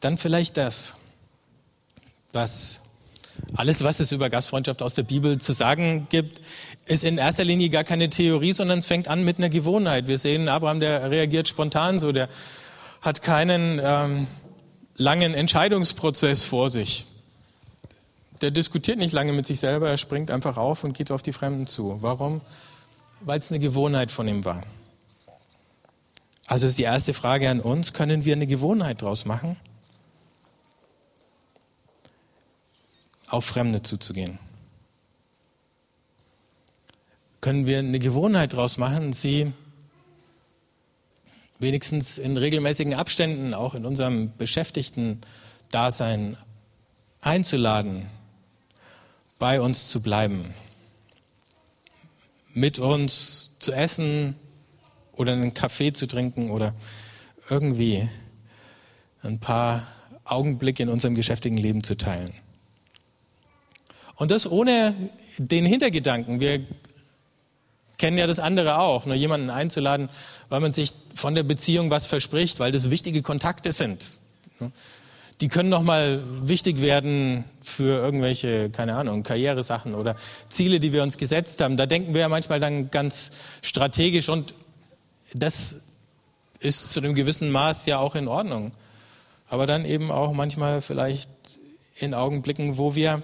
dann 0.00 0.18
vielleicht 0.18 0.56
das, 0.56 0.94
was 2.32 2.80
alles, 3.54 3.82
was 3.82 4.00
es 4.00 4.12
über 4.12 4.30
Gastfreundschaft 4.30 4.82
aus 4.82 4.94
der 4.94 5.02
Bibel 5.02 5.38
zu 5.38 5.52
sagen 5.52 6.06
gibt, 6.10 6.40
ist 6.86 7.04
in 7.04 7.18
erster 7.18 7.44
Linie 7.44 7.68
gar 7.68 7.84
keine 7.84 8.08
Theorie, 8.08 8.52
sondern 8.52 8.78
es 8.78 8.86
fängt 8.86 9.08
an 9.08 9.24
mit 9.24 9.38
einer 9.38 9.48
Gewohnheit. 9.48 10.06
Wir 10.06 10.18
sehen 10.18 10.48
Abraham, 10.48 10.80
der 10.80 11.10
reagiert 11.10 11.48
spontan 11.48 11.98
so, 11.98 12.12
der 12.12 12.28
hat 13.00 13.22
keinen 13.22 13.80
ähm, 13.82 14.26
langen 14.96 15.34
Entscheidungsprozess 15.34 16.44
vor 16.44 16.70
sich. 16.70 17.06
Der 18.40 18.50
diskutiert 18.50 18.98
nicht 18.98 19.12
lange 19.12 19.32
mit 19.32 19.46
sich 19.46 19.60
selber, 19.60 19.88
er 19.88 19.96
springt 19.96 20.30
einfach 20.30 20.56
auf 20.56 20.84
und 20.84 20.92
geht 20.92 21.10
auf 21.10 21.22
die 21.22 21.32
Fremden 21.32 21.66
zu. 21.66 21.98
Warum? 22.02 22.40
Weil 23.20 23.38
es 23.38 23.50
eine 23.50 23.60
Gewohnheit 23.60 24.10
von 24.10 24.28
ihm 24.28 24.44
war. 24.44 24.62
Also 26.46 26.66
ist 26.66 26.78
die 26.78 26.84
erste 26.84 27.14
Frage 27.14 27.48
an 27.48 27.60
uns, 27.60 27.92
können 27.92 28.24
wir 28.24 28.34
eine 28.34 28.46
Gewohnheit 28.46 29.02
daraus 29.02 29.24
machen, 29.24 29.56
auf 33.28 33.44
Fremde 33.44 33.82
zuzugehen? 33.82 34.38
Können 37.40 37.66
wir 37.66 37.78
eine 37.78 37.98
Gewohnheit 37.98 38.52
daraus 38.52 38.78
machen, 38.78 39.12
sie 39.12 39.52
wenigstens 41.58 42.18
in 42.18 42.36
regelmäßigen 42.36 42.94
Abständen, 42.94 43.54
auch 43.54 43.74
in 43.74 43.84
unserem 43.86 44.36
Beschäftigten-Dasein 44.36 46.36
einzuladen, 47.20 48.06
bei 49.38 49.60
uns 49.60 49.88
zu 49.88 50.00
bleiben, 50.00 50.54
mit 52.52 52.78
uns 52.78 53.56
zu 53.58 53.72
essen 53.72 54.36
oder 55.12 55.32
einen 55.32 55.54
Kaffee 55.54 55.92
zu 55.92 56.06
trinken 56.06 56.50
oder 56.50 56.74
irgendwie 57.48 58.08
ein 59.22 59.40
paar 59.40 59.86
Augenblicke 60.24 60.82
in 60.82 60.88
unserem 60.88 61.14
geschäftigen 61.14 61.58
Leben 61.58 61.84
zu 61.84 61.96
teilen. 61.96 62.32
Und 64.16 64.30
das 64.30 64.50
ohne 64.50 64.94
den 65.38 65.64
Hintergedanken. 65.64 66.40
Wir 66.40 66.64
kennen 67.98 68.18
ja 68.18 68.26
das 68.26 68.38
andere 68.38 68.78
auch, 68.78 69.06
nur 69.06 69.14
jemanden 69.14 69.50
einzuladen, 69.50 70.08
weil 70.48 70.60
man 70.60 70.72
sich 70.72 70.92
von 71.14 71.34
der 71.34 71.42
Beziehung 71.42 71.90
was 71.90 72.06
verspricht, 72.06 72.58
weil 72.60 72.72
das 72.72 72.90
wichtige 72.90 73.22
Kontakte 73.22 73.72
sind. 73.72 74.18
Die 75.40 75.48
können 75.48 75.68
noch 75.68 75.82
mal 75.82 76.22
wichtig 76.48 76.80
werden 76.80 77.44
für 77.62 77.98
irgendwelche, 77.98 78.70
keine 78.70 78.96
Ahnung, 78.96 79.22
Karrieresachen 79.22 79.94
oder 79.94 80.16
Ziele, 80.48 80.80
die 80.80 80.92
wir 80.92 81.02
uns 81.02 81.18
gesetzt 81.18 81.60
haben. 81.60 81.76
Da 81.76 81.86
denken 81.86 82.14
wir 82.14 82.22
ja 82.22 82.28
manchmal 82.28 82.60
dann 82.60 82.90
ganz 82.90 83.32
strategisch 83.60 84.28
und 84.28 84.54
das 85.34 85.76
ist 86.60 86.92
zu 86.92 87.00
einem 87.00 87.14
gewissen 87.14 87.50
Maß 87.50 87.84
ja 87.86 87.98
auch 87.98 88.14
in 88.14 88.28
Ordnung. 88.28 88.72
Aber 89.48 89.66
dann 89.66 89.84
eben 89.84 90.10
auch 90.10 90.32
manchmal 90.32 90.80
vielleicht 90.80 91.28
in 91.98 92.14
Augenblicken, 92.14 92.78
wo 92.78 92.94
wir 92.94 93.22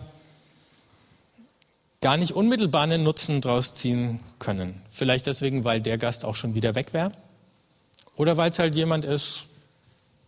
gar 2.02 2.16
nicht 2.18 2.32
unmittelbar 2.32 2.82
einen 2.82 3.04
Nutzen 3.04 3.40
draus 3.40 3.74
ziehen 3.74 4.20
können. 4.38 4.82
Vielleicht 4.90 5.26
deswegen, 5.26 5.64
weil 5.64 5.80
der 5.80 5.96
Gast 5.96 6.24
auch 6.24 6.34
schon 6.34 6.54
wieder 6.54 6.74
weg 6.74 6.92
wäre. 6.92 7.12
Oder 8.16 8.36
weil 8.36 8.50
es 8.50 8.58
halt 8.58 8.74
jemand 8.74 9.06
ist, 9.06 9.44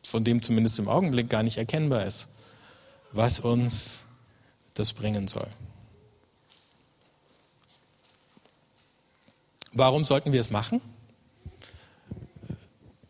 von 0.07 0.25
dem 0.25 0.41
zumindest 0.41 0.79
im 0.79 0.89
Augenblick 0.89 1.29
gar 1.29 1.43
nicht 1.43 1.59
erkennbar 1.59 2.07
ist, 2.07 2.29
was 3.13 3.41
uns 3.41 4.05
das 4.75 4.93
bringen 4.93 5.29
soll. 5.29 5.49
Warum 9.73 10.05
sollten 10.05 10.33
wir 10.33 10.41
es 10.41 10.51
machen? 10.51 10.81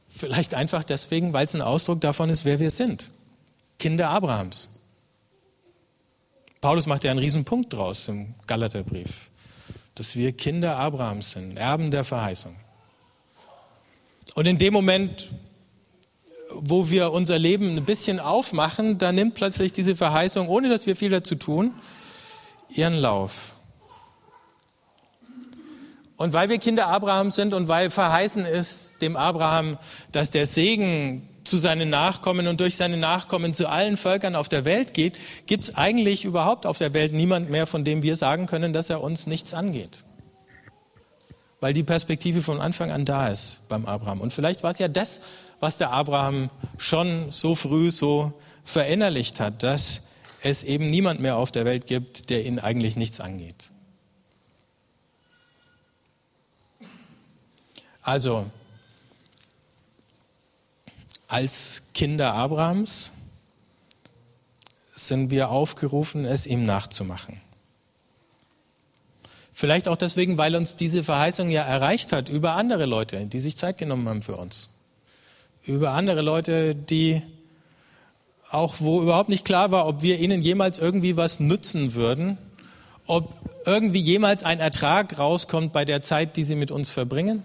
Vielleicht 0.09 0.55
einfach 0.55 0.85
deswegen, 0.85 1.33
weil 1.33 1.45
es 1.45 1.55
ein 1.55 1.61
Ausdruck 1.61 2.01
davon 2.01 2.31
ist, 2.31 2.45
wer 2.45 2.59
wir 2.59 2.71
sind. 2.71 3.11
Kinder 3.79 4.09
Abrahams. 4.09 4.71
Paulus 6.65 6.87
macht 6.87 7.05
ja 7.05 7.11
einen 7.11 7.21
Riesenpunkt 7.21 7.75
draus 7.75 8.09
im 8.09 8.33
Galaterbrief, 8.47 9.29
dass 9.97 10.17
wir 10.17 10.33
Kinder 10.33 10.79
Abrahams 10.79 11.33
sind, 11.33 11.59
Erben 11.59 11.91
der 11.91 12.05
Verheißung. 12.05 12.57
Und 14.35 14.47
in 14.47 14.57
dem 14.57 14.73
Moment, 14.73 15.29
wo 16.55 16.89
wir 16.89 17.13
unser 17.13 17.39
Leben 17.39 17.77
ein 17.77 17.85
bisschen 17.85 18.19
aufmachen, 18.19 18.97
da 18.97 19.13
nimmt 19.13 19.35
plötzlich 19.35 19.75
diese 19.75 19.95
Verheißung, 19.95 20.49
ohne 20.49 20.71
dass 20.71 20.87
wir 20.87 20.97
viel 20.97 21.11
dazu 21.11 21.35
tun, 21.35 21.75
ihren 22.71 22.95
Lauf. 22.95 23.53
Und 26.17 26.33
weil 26.33 26.49
wir 26.49 26.57
Kinder 26.57 26.87
Abrahams 26.87 27.37
sind 27.37 27.53
und 27.53 27.69
weil 27.69 27.91
verheißen 27.91 28.47
ist 28.47 29.03
dem 29.03 29.17
Abraham, 29.17 29.77
dass 30.13 30.31
der 30.31 30.47
Segen 30.47 31.29
zu 31.45 31.59
seinen 31.59 31.91
Nachkommen 31.91 32.47
und 32.47 32.61
durch 32.61 32.77
seine 32.77 32.97
Nachkommen 32.97 33.55
zu 33.55 33.69
allen 33.69 33.97
Völkern 33.97 34.35
auf 34.35 34.49
der 34.49 34.65
Welt 34.65 34.95
geht, 34.95 35.15
gibt 35.47 35.65
es 35.65 35.75
eigentlich 35.75 36.25
überhaupt 36.25 36.67
auf 36.67 36.79
der 36.79 36.95
Welt 36.95 37.13
niemand 37.13 37.51
mehr, 37.51 37.67
von 37.67 37.85
dem 37.85 38.03
wir 38.03 38.17
sagen 38.17 38.47
können, 38.47 38.73
dass 38.73 38.91
er 38.91 39.03
uns 39.03 39.27
nichts 39.27 39.55
angeht. 39.55 40.05
Weil 41.61 41.73
die 41.73 41.83
Perspektive 41.83 42.43
von 42.43 42.61
Anfang 42.61 42.91
an 42.91 43.05
da 43.05 43.29
ist 43.29 43.67
beim 43.69 43.87
Abraham. 43.87 44.21
Und 44.21 44.33
vielleicht 44.33 44.63
war 44.63 44.73
es 44.73 44.79
ja 44.79 44.89
das, 44.89 45.21
was 45.61 45.79
der 45.79 45.93
Abraham 45.93 46.51
schon 46.77 47.31
so 47.31 47.55
früh 47.55 47.91
so 47.91 48.33
verinnerlicht 48.65 49.41
hat, 49.41 49.63
dass 49.63 50.03
es 50.43 50.63
eben 50.63 50.91
niemand 50.91 51.21
mehr 51.21 51.37
auf 51.37 51.53
der 51.53 51.65
Welt 51.65 51.87
gibt, 51.87 52.29
der 52.29 52.45
ihn 52.45 52.59
eigentlich 52.59 52.97
nichts 52.97 53.21
angeht. 53.21 53.71
Also, 58.03 58.47
als 61.35 61.83
Kinder 61.95 62.33
Abrahams 62.33 63.11
sind 64.95 65.33
wir 65.33 65.51
aufgerufen, 65.51 66.25
es 66.25 66.47
ihm 66.47 66.63
nachzumachen. 66.63 67.41
Vielleicht 69.53 69.89
auch 69.89 69.97
deswegen, 69.97 70.39
weil 70.39 70.55
uns 70.55 70.77
diese 70.77 71.03
Verheißung 71.03 71.51
ja 71.51 71.63
erreicht 71.63 72.13
hat 72.13 72.29
über 72.29 72.53
andere 72.53 72.87
Leute, 72.87 73.27
die 73.27 73.41
sich 73.41 73.57
Zeit 73.57 73.79
genommen 73.79 74.09
haben 74.09 74.23
für 74.23 74.37
uns. 74.37 74.71
Über 75.65 75.91
andere 75.91 76.23
Leute, 76.23 76.77
die 76.77 77.21
auch 78.49 78.77
wo 78.79 79.03
überhaupt 79.03 79.29
nicht 79.29 79.45
klar 79.45 79.73
war, 79.73 79.89
ob 79.89 80.03
wir 80.03 80.21
ihnen 80.21 80.41
jemals 80.41 80.79
irgendwie 80.79 81.17
was 81.17 81.41
nützen 81.41 81.95
würden, 81.95 82.39
ob 83.09 83.35
irgendwie 83.67 83.99
jemals 83.99 84.45
ein 84.45 84.61
Ertrag 84.61 85.19
rauskommt 85.19 85.73
bei 85.73 85.85
der 85.85 86.01
Zeit, 86.01 86.37
die 86.37 86.45
sie 86.45 86.55
mit 86.55 86.71
uns 86.71 86.91
verbringen. 86.91 87.43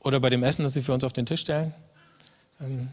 Oder 0.00 0.20
bei 0.20 0.30
dem 0.30 0.42
Essen, 0.42 0.62
das 0.62 0.74
Sie 0.74 0.82
für 0.82 0.94
uns 0.94 1.04
auf 1.04 1.12
den 1.12 1.26
Tisch 1.26 1.40
stellen. 1.40 1.74
Ähm, 2.60 2.88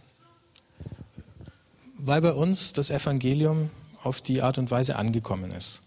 weil 1.98 2.22
bei 2.22 2.34
uns 2.34 2.74
das 2.74 2.90
Evangelium 2.90 3.70
auf 4.04 4.22
die 4.22 4.42
Art 4.42 4.58
und 4.58 4.72
Weise 4.72 4.96
angekommen 4.96 5.52
ist. 5.52 5.82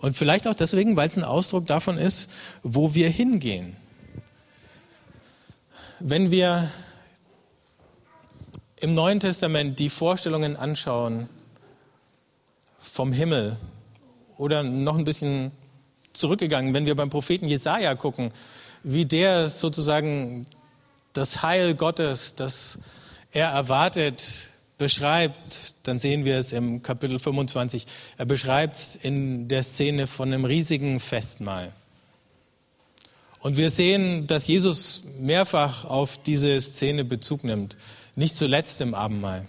Und 0.00 0.16
vielleicht 0.16 0.46
auch 0.46 0.54
deswegen, 0.54 0.96
weil 0.96 1.08
es 1.08 1.16
ein 1.16 1.24
Ausdruck 1.24 1.66
davon 1.66 1.98
ist, 1.98 2.30
wo 2.62 2.94
wir 2.94 3.08
hingehen. 3.08 3.76
Wenn 5.98 6.30
wir 6.30 6.70
im 8.76 8.92
Neuen 8.92 9.20
Testament 9.20 9.78
die 9.78 9.88
Vorstellungen 9.88 10.56
anschauen 10.56 11.28
vom 12.80 13.12
Himmel 13.12 13.56
oder 14.36 14.62
noch 14.62 14.98
ein 14.98 15.04
bisschen 15.04 15.52
zurückgegangen. 16.14 16.72
Wenn 16.74 16.86
wir 16.86 16.94
beim 16.94 17.10
Propheten 17.10 17.46
Jesaja 17.46 17.94
gucken, 17.94 18.32
wie 18.82 19.04
der 19.04 19.50
sozusagen 19.50 20.46
das 21.12 21.42
Heil 21.42 21.74
Gottes, 21.74 22.34
das 22.34 22.78
er 23.32 23.48
erwartet, 23.48 24.50
beschreibt, 24.78 25.74
dann 25.84 25.98
sehen 25.98 26.24
wir 26.24 26.38
es 26.38 26.52
im 26.52 26.82
Kapitel 26.82 27.18
25. 27.18 27.86
Er 28.18 28.26
beschreibt 28.26 28.76
es 28.76 28.96
in 28.96 29.48
der 29.48 29.62
Szene 29.62 30.06
von 30.06 30.32
einem 30.32 30.44
riesigen 30.44 31.00
Festmahl. 31.00 31.72
Und 33.40 33.56
wir 33.56 33.70
sehen, 33.70 34.26
dass 34.26 34.46
Jesus 34.46 35.02
mehrfach 35.20 35.84
auf 35.84 36.18
diese 36.18 36.60
Szene 36.60 37.04
Bezug 37.04 37.44
nimmt, 37.44 37.76
nicht 38.16 38.36
zuletzt 38.36 38.80
im 38.80 38.94
Abendmahl. 38.94 39.46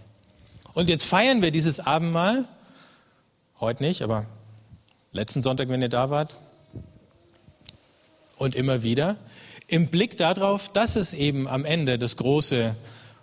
Und 0.73 0.89
jetzt 0.89 1.05
feiern 1.05 1.41
wir 1.41 1.51
dieses 1.51 1.79
Abendmahl, 1.79 2.45
heute 3.59 3.81
nicht, 3.83 4.01
aber 4.01 4.25
letzten 5.13 5.41
Sonntag, 5.41 5.69
wenn 5.69 5.81
ihr 5.81 5.89
da 5.89 6.09
wart, 6.09 6.35
und 8.37 8.55
immer 8.55 8.83
wieder, 8.83 9.17
im 9.67 9.87
Blick 9.87 10.17
darauf, 10.17 10.69
dass 10.69 10.95
es 10.95 11.13
eben 11.13 11.47
am 11.47 11.65
Ende 11.65 11.97
das 11.97 12.17
große 12.17 12.75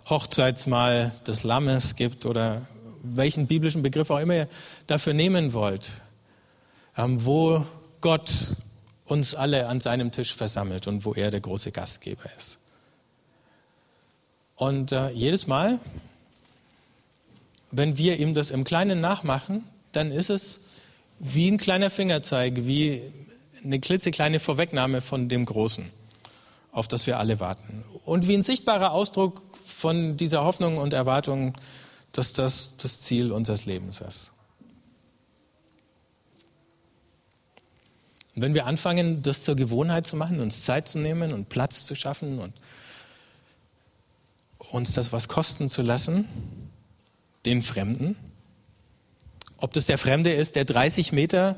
Hochzeitsmahl 0.09 1.11
des 1.25 1.43
Lammes 1.43 1.95
gibt 1.95 2.25
oder 2.25 2.67
welchen 3.03 3.47
biblischen 3.47 3.81
Begriff 3.81 4.09
auch 4.09 4.19
immer 4.19 4.35
ihr 4.35 4.47
dafür 4.87 5.13
nehmen 5.13 5.53
wollt, 5.53 5.89
ähm, 6.97 7.23
wo 7.25 7.65
Gott 8.01 8.55
uns 9.05 9.35
alle 9.35 9.67
an 9.67 9.79
seinem 9.79 10.11
Tisch 10.11 10.33
versammelt 10.33 10.87
und 10.87 11.05
wo 11.05 11.13
er 11.13 11.31
der 11.31 11.41
große 11.41 11.71
Gastgeber 11.71 12.29
ist. 12.37 12.59
Und 14.55 14.91
äh, 14.91 15.09
jedes 15.09 15.47
Mal, 15.47 15.79
wenn 17.71 17.97
wir 17.97 18.19
ihm 18.19 18.33
das 18.33 18.51
im 18.51 18.63
Kleinen 18.63 19.01
nachmachen, 19.01 19.63
dann 19.91 20.11
ist 20.11 20.29
es 20.29 20.61
wie 21.19 21.49
ein 21.49 21.57
kleiner 21.57 21.89
Fingerzeig, 21.89 22.65
wie 22.65 23.01
eine 23.63 23.79
klitzekleine 23.79 24.39
Vorwegnahme 24.39 25.01
von 25.01 25.29
dem 25.29 25.45
Großen, 25.45 25.91
auf 26.71 26.87
das 26.87 27.07
wir 27.07 27.19
alle 27.19 27.39
warten. 27.39 27.83
Und 28.05 28.27
wie 28.27 28.35
ein 28.35 28.43
sichtbarer 28.43 28.91
Ausdruck 28.91 29.41
von 29.65 30.17
dieser 30.17 30.43
Hoffnung 30.43 30.77
und 30.77 30.93
Erwartung, 30.93 31.55
dass 32.11 32.33
das 32.33 32.75
das 32.77 33.01
Ziel 33.01 33.31
unseres 33.31 33.65
Lebens 33.65 34.01
ist. 34.01 34.31
Und 38.35 38.41
wenn 38.41 38.53
wir 38.53 38.65
anfangen, 38.65 39.21
das 39.21 39.43
zur 39.43 39.55
Gewohnheit 39.55 40.07
zu 40.07 40.15
machen, 40.15 40.39
uns 40.39 40.63
Zeit 40.63 40.87
zu 40.87 40.99
nehmen 40.99 41.33
und 41.33 41.49
Platz 41.49 41.85
zu 41.85 41.95
schaffen 41.95 42.39
und 42.39 42.53
uns 44.71 44.93
das 44.93 45.13
was 45.13 45.27
kosten 45.27 45.69
zu 45.69 45.83
lassen, 45.83 46.27
den 47.45 47.61
Fremden, 47.61 48.15
ob 49.57 49.71
das 49.73 49.85
der 49.85 49.97
Fremde 49.97 50.33
ist, 50.33 50.55
der 50.55 50.65
30 50.65 51.11
Meter 51.11 51.55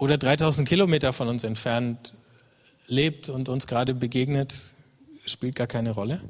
oder 0.00 0.16
3000 0.16 0.66
Kilometer 0.66 1.12
von 1.12 1.28
uns 1.28 1.44
entfernt 1.44 2.14
lebt 2.86 3.28
und 3.28 3.48
uns 3.48 3.66
gerade 3.66 3.94
begegnet, 3.94 4.54
spielt 5.26 5.54
gar 5.54 5.66
keine 5.66 5.90
Rolle. 5.90 6.20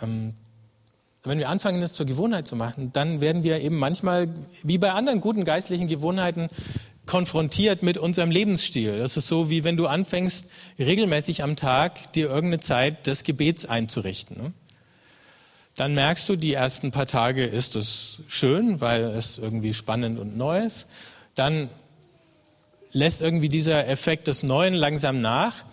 Ähm, 0.00 0.34
wenn 1.22 1.38
wir 1.38 1.50
anfangen, 1.50 1.82
das 1.82 1.92
zur 1.92 2.06
Gewohnheit 2.06 2.48
zu 2.48 2.56
machen, 2.56 2.92
dann 2.92 3.20
werden 3.20 3.42
wir 3.42 3.60
eben 3.60 3.76
manchmal, 3.76 4.28
wie 4.62 4.78
bei 4.78 4.92
anderen 4.92 5.20
guten 5.20 5.44
geistlichen 5.44 5.86
Gewohnheiten, 5.86 6.48
konfrontiert 7.04 7.82
mit 7.82 7.98
unserem 7.98 8.30
Lebensstil. 8.30 8.98
Das 8.98 9.18
ist 9.18 9.28
so, 9.28 9.50
wie 9.50 9.64
wenn 9.64 9.76
du 9.76 9.86
anfängst, 9.86 10.46
regelmäßig 10.78 11.42
am 11.42 11.56
Tag 11.56 12.12
dir 12.14 12.28
irgendeine 12.28 12.60
Zeit 12.60 13.06
des 13.06 13.22
Gebets 13.22 13.66
einzurichten. 13.66 14.42
Ne? 14.42 14.52
Dann 15.78 15.94
merkst 15.94 16.28
du, 16.28 16.34
die 16.34 16.52
ersten 16.52 16.90
paar 16.90 17.06
Tage 17.06 17.46
ist 17.46 17.76
es 17.76 18.20
schön, 18.26 18.80
weil 18.80 19.04
es 19.04 19.38
irgendwie 19.38 19.72
spannend 19.72 20.18
und 20.18 20.36
neu 20.36 20.58
ist. 20.58 20.88
Dann 21.36 21.70
lässt 22.90 23.22
irgendwie 23.22 23.48
dieser 23.48 23.86
Effekt 23.86 24.26
des 24.26 24.42
Neuen 24.42 24.74
langsam 24.74 25.20
nach 25.20 25.64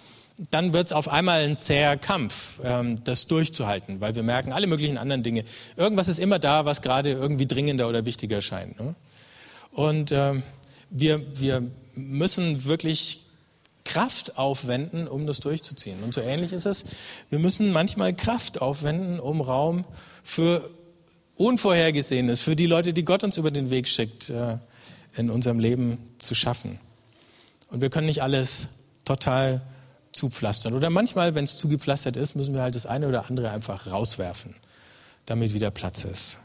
dann 0.52 0.74
wird 0.74 0.88
es 0.88 0.94
auf 0.94 1.08
einmal 1.08 1.44
ein 1.44 1.60
zäher 1.60 1.98
Kampf, 1.98 2.60
ähm, 2.64 3.04
das 3.04 3.28
durchzuhalten, 3.28 4.02
weil 4.02 4.16
wir 4.16 4.24
merken 4.24 4.52
alle 4.52 4.68
möglichen 4.68 4.98
anderen 4.98 5.24
Dinge. 5.24 5.46
Irgendwas 5.78 6.08
ist 6.08 6.20
immer 6.20 6.40
da, 6.40 6.66
was 6.66 6.82
gerade 6.82 7.12
irgendwie 7.12 7.46
dringender 7.46 7.88
oder 7.88 8.06
wichtiger 8.06 8.42
scheint. 8.42 8.80
Ne? 8.80 8.96
Und 9.72 10.12
ähm, 10.12 10.44
wir, 10.90 11.40
wir 11.40 11.64
müssen 11.96 12.66
wirklich 12.66 13.25
Kraft 13.86 14.38
aufwenden, 14.38 15.08
um 15.08 15.26
das 15.26 15.40
durchzuziehen. 15.40 16.04
Und 16.04 16.14
so 16.14 16.22
ähnlich 16.22 16.52
ist 16.52 16.66
es. 16.66 16.84
Wir 17.30 17.40
müssen 17.40 17.72
manchmal 17.72 18.14
Kraft 18.14 18.62
aufwenden, 18.62 19.20
um 19.20 19.40
Raum 19.40 19.86
für 20.24 20.70
Unvorhergesehenes, 21.36 22.42
für 22.42 22.56
die 22.56 22.66
Leute, 22.66 22.94
die 22.94 23.06
Gott 23.06 23.24
uns 23.24 23.38
über 23.38 23.52
den 23.52 23.70
Weg 23.70 23.88
schickt, 23.88 24.30
äh, 24.30 24.58
in 25.16 25.30
unserem 25.30 25.60
Leben 25.60 25.98
zu 26.18 26.36
schaffen. 26.36 26.80
Und 27.70 27.82
wir 27.82 27.90
können 27.90 28.08
nicht 28.08 28.24
alles 28.24 28.68
total 29.06 29.62
zupflastern. 30.12 30.74
Oder 30.74 30.90
manchmal, 30.90 31.36
wenn 31.36 31.44
es 31.44 31.58
zugepflastert 31.58 32.18
ist, 32.18 32.36
müssen 32.36 32.54
wir 32.54 32.62
halt 32.62 32.76
das 32.76 32.86
eine 32.86 33.08
oder 33.08 33.28
andere 33.28 33.52
einfach 33.52 33.88
rauswerfen, 33.88 34.56
damit 35.26 35.54
wieder 35.54 35.72
Platz 35.72 36.06
ist. 36.06 36.40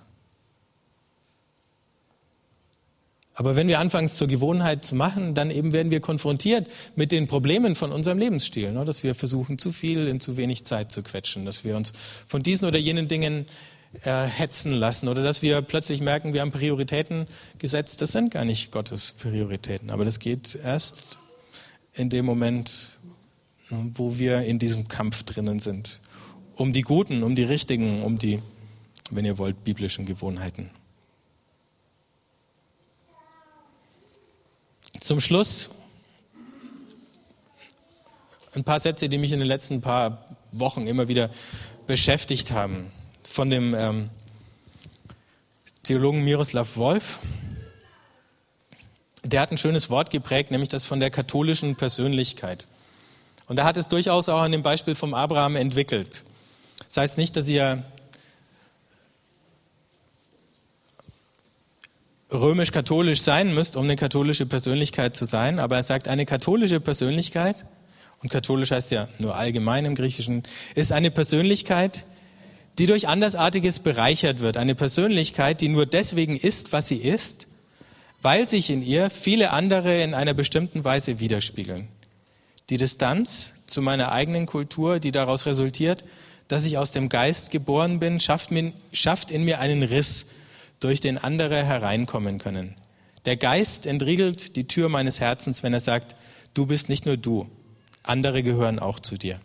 Aber 3.41 3.57
wenn 3.57 3.69
wir 3.69 3.79
anfangen, 3.79 4.05
es 4.05 4.17
zur 4.17 4.29
Gewohnheit 4.29 4.85
zu 4.85 4.95
machen, 4.95 5.33
dann 5.33 5.51
eben 5.51 5.73
werden 5.73 5.91
wir 5.91 6.01
konfrontiert 6.01 6.69
mit 6.95 7.11
den 7.11 7.27
Problemen 7.27 7.75
von 7.75 7.91
unserem 7.91 8.19
Lebensstil, 8.19 8.71
ne? 8.71 8.85
dass 8.85 9.03
wir 9.03 9.15
versuchen, 9.15 9.57
zu 9.57 9.73
viel 9.73 10.09
in 10.09 10.21
zu 10.21 10.37
wenig 10.37 10.67
Zeit 10.67 10.93
zu 10.93 11.03
quetschen, 11.03 11.47
dass 11.47 11.65
wir 11.65 11.75
uns 11.75 11.95
von 12.27 12.43
diesen 12.43 12.69
oder 12.69 12.79
jenen 12.79 13.09
Dingen 13.09 13.47
äh, 14.05 14.25
hetzen 14.25 14.73
lassen 14.73 15.09
oder 15.09 15.23
dass 15.23 15.41
wir 15.41 15.63
plötzlich 15.63 16.03
merken, 16.03 16.35
wir 16.35 16.43
haben 16.43 16.51
Prioritäten 16.51 17.27
gesetzt, 17.57 18.03
das 18.03 18.13
sind 18.13 18.31
gar 18.31 18.45
nicht 18.45 18.73
Gottes 18.73 19.13
Prioritäten. 19.13 19.89
Aber 19.89 20.05
das 20.05 20.19
geht 20.19 20.59
erst 20.63 21.17
in 21.95 22.11
dem 22.11 22.27
Moment, 22.27 22.91
wo 23.71 24.19
wir 24.19 24.43
in 24.43 24.59
diesem 24.59 24.87
Kampf 24.87 25.23
drinnen 25.23 25.61
sind. 25.61 26.01
Um 26.57 26.75
die 26.75 26.83
guten, 26.83 27.23
um 27.23 27.35
die 27.35 27.45
richtigen, 27.45 28.03
um 28.03 28.19
die, 28.19 28.43
wenn 29.11 29.25
ihr 29.25 29.39
wollt, 29.39 29.65
biblischen 29.65 30.05
Gewohnheiten. 30.05 30.69
Zum 35.01 35.19
Schluss 35.19 35.71
ein 38.53 38.65
paar 38.65 38.81
Sätze, 38.81 39.09
die 39.09 39.17
mich 39.17 39.33
in 39.33 39.39
den 39.39 39.49
letzten 39.49 39.81
paar 39.81 40.27
Wochen 40.53 40.87
immer 40.87 41.09
wieder 41.09 41.31
beschäftigt 41.87 42.51
haben. 42.51 42.93
Von 43.27 43.49
dem 43.49 43.75
ähm, 43.75 44.11
Theologen 45.85 46.23
Miroslav 46.23 46.77
Wolf. 46.77 47.21
Der 49.25 49.41
hat 49.41 49.51
ein 49.53 49.59
schönes 49.59 49.89
Wort 49.89 50.11
geprägt, 50.11 50.51
nämlich 50.51 50.69
das 50.69 50.85
von 50.85 51.01
der 51.01 51.11
katholischen 51.11 51.77
Persönlichkeit. 51.77 52.67
Und 53.49 53.59
er 53.59 53.65
hat 53.65 53.79
es 53.79 53.89
durchaus 53.89 54.29
auch 54.29 54.43
an 54.43 54.53
dem 54.53 54.63
Beispiel 54.63 54.95
vom 54.95 55.15
Abraham 55.15 55.57
entwickelt. 55.57 56.27
Das 56.89 56.99
heißt 56.99 57.17
nicht, 57.17 57.37
dass 57.37 57.49
ihr 57.49 57.85
römisch-katholisch 62.33 63.23
sein 63.23 63.55
müsst, 63.55 63.77
um 63.77 63.85
eine 63.85 63.97
katholische 63.97 64.47
Persönlichkeit 64.47 65.17
zu 65.17 65.25
sein, 65.25 65.59
aber 65.59 65.77
er 65.77 65.83
sagt, 65.83 66.09
eine 66.09 66.27
katholische 66.27 66.81
Persönlichkeit, 66.81 67.67
und 68.23 68.31
katholisch 68.31 68.71
heißt 68.71 68.91
ja 68.91 69.09
nur 69.19 69.35
allgemein 69.35 69.85
im 69.85 69.95
Griechischen, 69.95 70.43
ist 70.75 70.93
eine 70.93 71.11
Persönlichkeit, 71.11 72.05
die 72.79 72.87
durch 72.87 73.09
Andersartiges 73.09 73.79
bereichert 73.79 74.41
wird. 74.41 74.57
Eine 74.57 74.75
Persönlichkeit, 74.75 75.61
die 75.61 75.69
nur 75.69 75.87
deswegen 75.87 76.37
ist, 76.37 76.73
was 76.73 76.89
sie 76.89 76.97
ist, 76.97 77.47
weil 78.23 78.47
sich 78.49 78.71
in 78.71 78.83
ihr 78.83 79.11
viele 79.11 79.51
andere 79.51 80.03
in 80.03 80.15
einer 80.15 80.35
bestimmten 80.35 80.85
Weise 80.85 81.21
widerspiegeln. 81.21 81.89
Die 82.69 82.77
Distanz 82.77 83.53
zu 83.67 83.83
meiner 83.83 84.13
eigenen 84.13 84.47
Kultur, 84.47 85.01
die 85.01 85.13
daraus 85.13 85.47
resultiert, 85.47 86.05
dass 86.49 86.65
ich 86.65 86.79
aus 86.79 86.91
dem 86.91 87.09
Geist 87.09 87.51
geboren 87.51 87.99
bin, 88.01 88.21
schafft, 88.21 88.51
in 88.51 89.45
mir 89.45 89.61
einen 89.61 89.83
Riss, 89.83 90.27
durch 90.81 91.01
den 91.01 91.19
andere 91.19 91.65
hereinkommen 91.65 92.39
können. 92.39 92.75
Der 93.27 93.37
Geist 93.37 93.87
entriegelt 93.87 94.57
die 94.57 94.67
Tür 94.67 94.89
meines 94.89 95.21
Herzens, 95.21 95.63
wenn 95.63 95.75
er 95.75 95.81
sagt, 95.81 96.17
du 96.55 96.67
bist 96.67 96.89
nicht 96.89 97.05
nur 97.07 97.17
du, 97.17 97.49
andere 98.03 98.43
gehören 98.43 98.79
auch 98.79 98.99
zu 98.99 99.17
dir. 99.17 99.41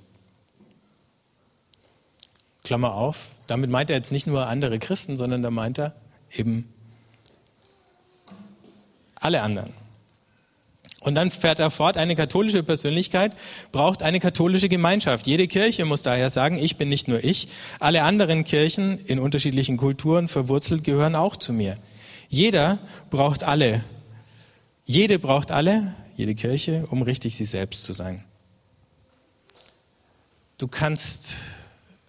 Klammer 2.64 2.96
auf, 2.96 3.32
damit 3.48 3.70
meint 3.70 3.90
er 3.90 3.98
jetzt 3.98 4.12
nicht 4.12 4.26
nur 4.26 4.48
andere 4.48 4.80
Christen, 4.80 5.18
sondern 5.18 5.44
da 5.44 5.52
meint 5.52 5.78
er 5.78 5.94
eben 6.32 6.74
alle 9.16 9.42
anderen. 9.42 9.74
Und 11.06 11.14
dann 11.14 11.30
fährt 11.30 11.60
er 11.60 11.70
fort, 11.70 11.98
eine 11.98 12.16
katholische 12.16 12.64
Persönlichkeit 12.64 13.36
braucht 13.72 14.02
eine 14.02 14.20
katholische 14.20 14.70
Gemeinschaft. 14.70 15.28
Jede 15.28 15.48
Kirche 15.48 15.86
muss 15.86 16.02
daher 16.02 16.32
sagen, 16.32 16.58
ich 16.58 16.78
bin 16.78 16.90
nicht 16.90 17.08
nur 17.08 17.24
ich, 17.24 17.48
alle 17.80 18.02
anderen 18.02 18.44
Kirchen 18.44 18.98
in 19.06 19.20
unterschiedlichen 19.20 19.78
Kulturen 19.78 20.28
verwurzelt 20.28 20.84
gehören 20.84 21.14
auch 21.14 21.36
zu 21.36 21.54
mir. 21.54 21.78
Jeder 22.28 22.80
braucht 23.12 23.44
alle. 23.44 23.84
Jede 24.86 25.20
braucht 25.20 25.52
alle, 25.52 25.94
jede 26.18 26.34
Kirche, 26.34 26.88
um 26.90 27.04
richtig 27.04 27.36
sie 27.36 27.46
selbst 27.46 27.84
zu 27.84 27.94
sein. 27.94 28.24
Du 30.58 30.68
kannst 30.68 31.36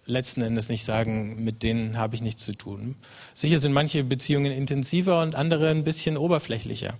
letzten 0.07 0.41
Endes 0.41 0.69
nicht 0.69 0.85
sagen, 0.85 1.43
mit 1.43 1.61
denen 1.61 1.99
habe 1.99 2.15
ich 2.15 2.21
nichts 2.21 2.43
zu 2.43 2.53
tun. 2.53 2.95
Sicher 3.35 3.59
sind 3.59 3.73
manche 3.73 4.03
Beziehungen 4.03 4.51
intensiver 4.51 5.21
und 5.21 5.35
andere 5.35 5.69
ein 5.69 5.83
bisschen 5.83 6.17
oberflächlicher. 6.17 6.97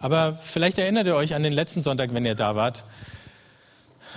Aber 0.00 0.38
vielleicht 0.40 0.78
erinnert 0.78 1.06
ihr 1.06 1.16
euch 1.16 1.34
an 1.34 1.42
den 1.42 1.52
letzten 1.52 1.82
Sonntag, 1.82 2.14
wenn 2.14 2.24
ihr 2.24 2.34
da 2.34 2.54
wart, 2.54 2.84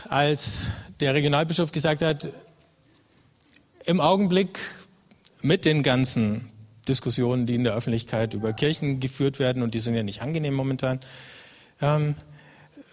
als 0.08 0.68
der 1.00 1.14
Regionalbischof 1.14 1.72
gesagt 1.72 2.02
hat, 2.02 2.30
im 3.86 4.00
Augenblick 4.00 4.60
mit 5.42 5.66
den 5.66 5.82
ganzen 5.82 6.50
Diskussionen, 6.88 7.46
die 7.46 7.56
in 7.56 7.64
der 7.64 7.74
Öffentlichkeit 7.74 8.34
über 8.34 8.54
Kirchen 8.54 9.00
geführt 9.00 9.40
werden, 9.40 9.64
und 9.64 9.74
die 9.74 9.80
sind 9.80 9.96
ja 9.96 10.04
nicht 10.04 10.22
angenehm 10.22 10.54
momentan, 10.54 11.00
ähm, 11.82 12.16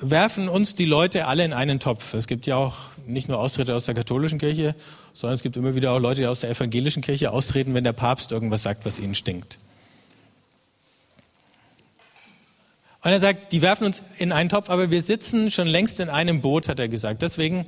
werfen 0.00 0.48
uns 0.48 0.74
die 0.74 0.84
Leute 0.84 1.26
alle 1.26 1.44
in 1.44 1.52
einen 1.52 1.80
Topf. 1.80 2.14
Es 2.14 2.26
gibt 2.26 2.46
ja 2.46 2.56
auch 2.56 2.76
nicht 3.06 3.28
nur 3.28 3.38
Austritte 3.38 3.74
aus 3.74 3.84
der 3.84 3.94
katholischen 3.94 4.38
Kirche, 4.38 4.74
sondern 5.12 5.34
es 5.34 5.42
gibt 5.42 5.56
immer 5.56 5.74
wieder 5.74 5.92
auch 5.92 5.98
Leute, 5.98 6.20
die 6.20 6.26
aus 6.26 6.40
der 6.40 6.50
evangelischen 6.50 7.02
Kirche 7.02 7.32
austreten, 7.32 7.74
wenn 7.74 7.84
der 7.84 7.92
Papst 7.92 8.32
irgendwas 8.32 8.62
sagt, 8.62 8.86
was 8.86 9.00
ihnen 9.00 9.14
stinkt. 9.14 9.58
Und 13.02 13.12
er 13.12 13.20
sagt, 13.20 13.52
die 13.52 13.62
werfen 13.62 13.84
uns 13.84 14.02
in 14.18 14.32
einen 14.32 14.48
Topf, 14.48 14.70
aber 14.70 14.90
wir 14.90 15.02
sitzen 15.02 15.50
schon 15.50 15.68
längst 15.68 16.00
in 16.00 16.08
einem 16.08 16.40
Boot, 16.40 16.68
hat 16.68 16.80
er 16.80 16.88
gesagt. 16.88 17.22
Deswegen 17.22 17.66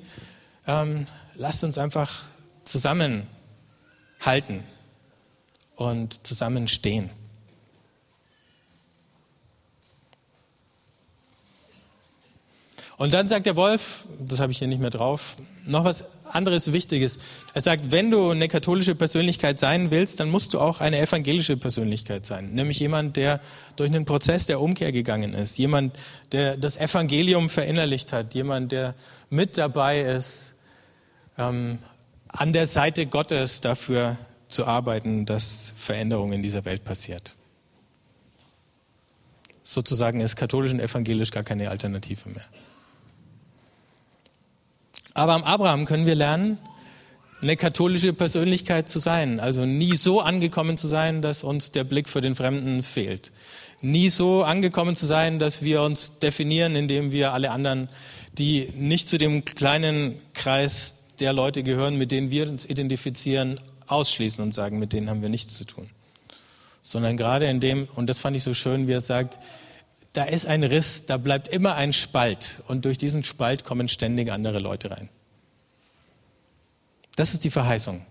ähm, 0.66 1.06
lasst 1.34 1.62
uns 1.62 1.78
einfach 1.78 2.24
zusammenhalten 2.64 3.26
und 5.76 6.26
zusammenstehen. 6.26 7.10
Und 13.00 13.14
dann 13.14 13.28
sagt 13.28 13.46
der 13.46 13.56
Wolf, 13.56 14.06
das 14.18 14.40
habe 14.40 14.52
ich 14.52 14.58
hier 14.58 14.68
nicht 14.68 14.78
mehr 14.82 14.90
drauf, 14.90 15.36
noch 15.64 15.84
was 15.84 16.04
anderes 16.30 16.70
Wichtiges. 16.70 17.16
Er 17.54 17.62
sagt, 17.62 17.90
wenn 17.90 18.10
du 18.10 18.28
eine 18.28 18.46
katholische 18.46 18.94
Persönlichkeit 18.94 19.58
sein 19.58 19.90
willst, 19.90 20.20
dann 20.20 20.28
musst 20.28 20.52
du 20.52 20.60
auch 20.60 20.82
eine 20.82 20.98
evangelische 20.98 21.56
Persönlichkeit 21.56 22.26
sein. 22.26 22.52
Nämlich 22.52 22.78
jemand, 22.78 23.16
der 23.16 23.40
durch 23.76 23.88
einen 23.88 24.04
Prozess 24.04 24.44
der 24.44 24.60
Umkehr 24.60 24.92
gegangen 24.92 25.32
ist. 25.32 25.56
Jemand, 25.56 25.96
der 26.32 26.58
das 26.58 26.76
Evangelium 26.76 27.48
verinnerlicht 27.48 28.12
hat. 28.12 28.34
Jemand, 28.34 28.70
der 28.70 28.94
mit 29.30 29.56
dabei 29.56 30.02
ist, 30.02 30.52
ähm, 31.38 31.78
an 32.28 32.52
der 32.52 32.66
Seite 32.66 33.06
Gottes 33.06 33.62
dafür 33.62 34.18
zu 34.46 34.66
arbeiten, 34.66 35.24
dass 35.24 35.72
Veränderung 35.74 36.34
in 36.34 36.42
dieser 36.42 36.66
Welt 36.66 36.84
passiert. 36.84 37.34
sozusagen 39.62 40.20
ist 40.20 40.36
katholisch 40.36 40.72
und 40.72 40.80
evangelisch 40.80 41.30
gar 41.30 41.44
keine 41.44 41.70
Alternative 41.70 42.28
mehr. 42.28 42.44
Aber 45.14 45.34
am 45.34 45.44
Abraham 45.44 45.84
können 45.84 46.06
wir 46.06 46.14
lernen, 46.14 46.58
eine 47.42 47.56
katholische 47.56 48.12
Persönlichkeit 48.12 48.88
zu 48.88 48.98
sein. 48.98 49.40
Also 49.40 49.64
nie 49.64 49.96
so 49.96 50.20
angekommen 50.20 50.76
zu 50.76 50.86
sein, 50.86 51.22
dass 51.22 51.42
uns 51.42 51.70
der 51.70 51.84
Blick 51.84 52.08
für 52.08 52.20
den 52.20 52.34
Fremden 52.34 52.82
fehlt. 52.82 53.32
Nie 53.80 54.10
so 54.10 54.42
angekommen 54.44 54.94
zu 54.94 55.06
sein, 55.06 55.38
dass 55.38 55.62
wir 55.62 55.82
uns 55.82 56.18
definieren, 56.18 56.76
indem 56.76 57.12
wir 57.12 57.32
alle 57.32 57.50
anderen, 57.50 57.88
die 58.36 58.72
nicht 58.76 59.08
zu 59.08 59.16
dem 59.16 59.44
kleinen 59.44 60.20
Kreis 60.34 60.96
der 61.18 61.32
Leute 61.32 61.62
gehören, 61.62 61.96
mit 61.96 62.10
denen 62.10 62.30
wir 62.30 62.48
uns 62.48 62.66
identifizieren, 62.66 63.58
ausschließen 63.86 64.42
und 64.42 64.52
sagen, 64.52 64.78
mit 64.78 64.92
denen 64.92 65.08
haben 65.08 65.22
wir 65.22 65.28
nichts 65.28 65.56
zu 65.56 65.64
tun. 65.64 65.88
Sondern 66.82 67.16
gerade 67.16 67.46
in 67.46 67.60
dem, 67.60 67.88
und 67.94 68.06
das 68.06 68.18
fand 68.20 68.36
ich 68.36 68.42
so 68.42 68.54
schön, 68.54 68.86
wie 68.86 68.92
er 68.92 69.00
sagt, 69.00 69.38
da 70.12 70.24
ist 70.24 70.46
ein 70.46 70.64
Riss, 70.64 71.06
da 71.06 71.16
bleibt 71.16 71.48
immer 71.48 71.74
ein 71.74 71.92
Spalt 71.92 72.62
und 72.66 72.84
durch 72.84 72.98
diesen 72.98 73.22
Spalt 73.22 73.64
kommen 73.64 73.88
ständig 73.88 74.32
andere 74.32 74.58
Leute 74.58 74.90
rein. 74.90 75.08
Das 77.16 77.32
ist 77.32 77.44
die 77.44 77.50
Verheißung. 77.50 78.04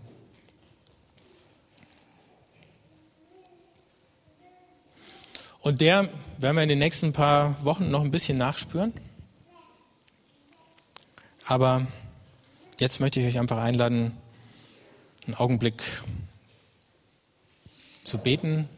Und 5.61 5.81
der 5.81 6.09
werden 6.37 6.55
wir 6.55 6.63
in 6.63 6.69
den 6.69 6.79
nächsten 6.79 7.11
paar 7.11 7.63
Wochen 7.65 7.89
noch 7.89 8.01
ein 8.01 8.11
bisschen 8.11 8.37
nachspüren. 8.37 8.93
Aber 11.45 11.85
jetzt 12.79 12.99
möchte 12.99 13.19
ich 13.19 13.27
euch 13.27 13.39
einfach 13.39 13.57
einladen, 13.57 14.15
einen 15.25 15.35
Augenblick 15.35 15.83
zu 18.03 18.19
beten. 18.19 18.69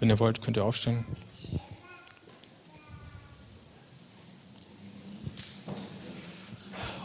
Wenn 0.00 0.10
ihr 0.10 0.18
wollt, 0.18 0.40
könnt 0.42 0.56
ihr 0.56 0.64
aufstehen. 0.64 1.04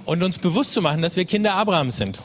Und 0.06 0.22
uns 0.22 0.38
bewusst 0.38 0.74
zu 0.74 0.82
machen, 0.82 1.02
dass 1.02 1.16
wir 1.16 1.26
Kinder 1.26 1.56
Abrahams 1.56 1.98
sind. 1.98 2.24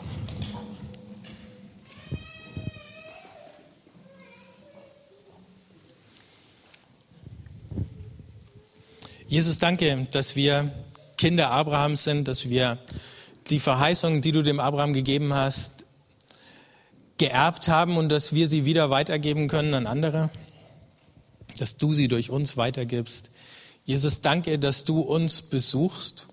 Jesus, 9.28 9.58
danke, 9.58 10.08
dass 10.10 10.36
wir 10.36 10.72
Kinder 11.18 11.50
Abrahams 11.50 12.02
sind, 12.02 12.26
dass 12.28 12.48
wir 12.48 12.78
die 13.50 13.60
Verheißung, 13.60 14.22
die 14.22 14.32
du 14.32 14.42
dem 14.42 14.58
Abraham 14.58 14.94
gegeben 14.94 15.34
hast, 15.34 15.84
geerbt 17.18 17.68
haben 17.68 17.96
und 17.96 18.08
dass 18.08 18.32
wir 18.32 18.48
sie 18.48 18.64
wieder 18.64 18.88
weitergeben 18.88 19.48
können 19.48 19.74
an 19.74 19.86
andere, 19.86 20.30
dass 21.58 21.76
du 21.76 21.92
sie 21.92 22.08
durch 22.08 22.30
uns 22.30 22.56
weitergibst. 22.56 23.30
Jesus, 23.84 24.20
danke, 24.20 24.58
dass 24.58 24.84
du 24.84 25.00
uns 25.00 25.42
besuchst. 25.42 26.28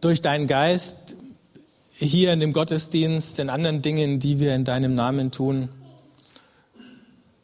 Durch 0.00 0.22
deinen 0.22 0.46
Geist 0.46 0.96
hier 1.90 2.32
in 2.32 2.40
dem 2.40 2.52
Gottesdienst, 2.52 3.38
in 3.38 3.48
anderen 3.48 3.82
Dingen, 3.82 4.18
die 4.20 4.38
wir 4.38 4.54
in 4.54 4.64
deinem 4.64 4.94
Namen 4.94 5.30
tun, 5.30 5.68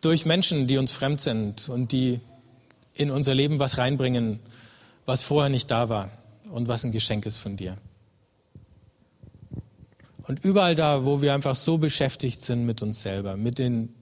durch 0.03 0.27
Menschen, 0.27 0.67
die 0.67 0.79
uns 0.79 0.93
fremd 0.93 1.21
sind 1.21 1.69
und 1.69 1.93
die 1.93 2.21
in 2.95 3.11
unser 3.11 3.35
Leben 3.35 3.59
was 3.59 3.79
reinbringen, 3.79 4.41
was 5.07 5.23
vorher 5.23 5.49
nicht 5.49 5.71
da 5.71 5.89
war 5.89 6.11
und 6.51 6.69
was 6.69 6.85
ein 6.85 6.93
Geschenk 6.93 7.25
ist 7.25 7.39
von 7.39 7.57
dir. 7.57 7.79
Und 10.25 10.45
überall 10.45 10.75
da, 10.75 11.05
wo 11.05 11.23
wir 11.23 11.35
einfach 11.35 11.57
so 11.57 11.79
beschäftigt 11.79 12.43
sind 12.43 12.65
mit 12.65 12.83
uns 12.83 13.03
selber, 13.03 13.37
mit 13.37 13.59
den 13.59 13.95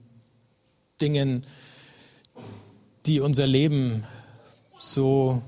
Dingen, 0.99 1.45
die 3.05 3.19
unser 3.19 3.47
Leben 3.47 4.03
so 4.79 5.41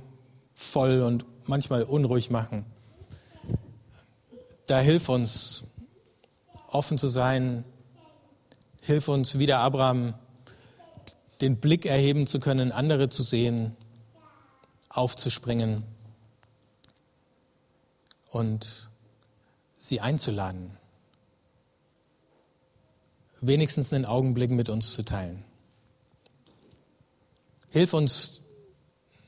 voll 0.56 1.02
und 1.02 1.26
manchmal 1.46 1.84
unruhig 1.84 2.30
machen, 2.30 2.66
da 4.68 4.80
hilf 4.80 5.10
uns, 5.10 5.64
offen 6.68 6.98
zu 6.98 7.08
sein, 7.08 7.64
hilf 8.82 9.08
uns, 9.08 9.38
wie 9.38 9.46
der 9.46 9.60
Abraham, 9.60 10.14
den 11.42 11.58
Blick 11.60 11.86
erheben 11.86 12.28
zu 12.28 12.40
können, 12.40 12.72
andere 12.72 13.10
zu 13.10 13.24
sehen, 13.24 13.76
aufzuspringen 14.90 15.84
und 18.32 18.90
sie 19.78 20.00
einzuladen, 20.00 20.78
wenigstens 23.42 23.92
einen 23.92 24.06
Augenblick 24.06 24.52
mit 24.52 24.70
uns 24.70 24.94
zu 24.94 25.04
teilen. 25.04 25.44
Hilf 27.70 27.94
uns 27.94 28.42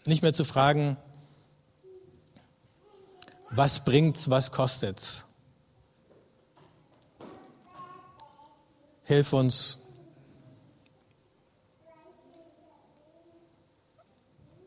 nicht 0.06 0.22
mehr 0.22 0.34
zu 0.34 0.46
fragen, 0.46 0.98
was 3.50 3.84
bringt's, 3.84 4.30
was 4.30 4.52
kostet's. 4.52 5.25
Hilf 9.06 9.34
uns 9.34 9.80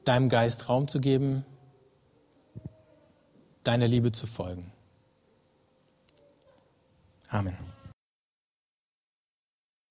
deinem 0.05 0.29
Geist 0.29 0.69
Raum 0.69 0.89
zu 0.89 1.01
geben, 1.01 1.45
deiner 3.65 3.87
Liebe 3.87 4.11
zu 4.13 4.27
folgen. 4.27 4.73
Amen. 7.29 7.78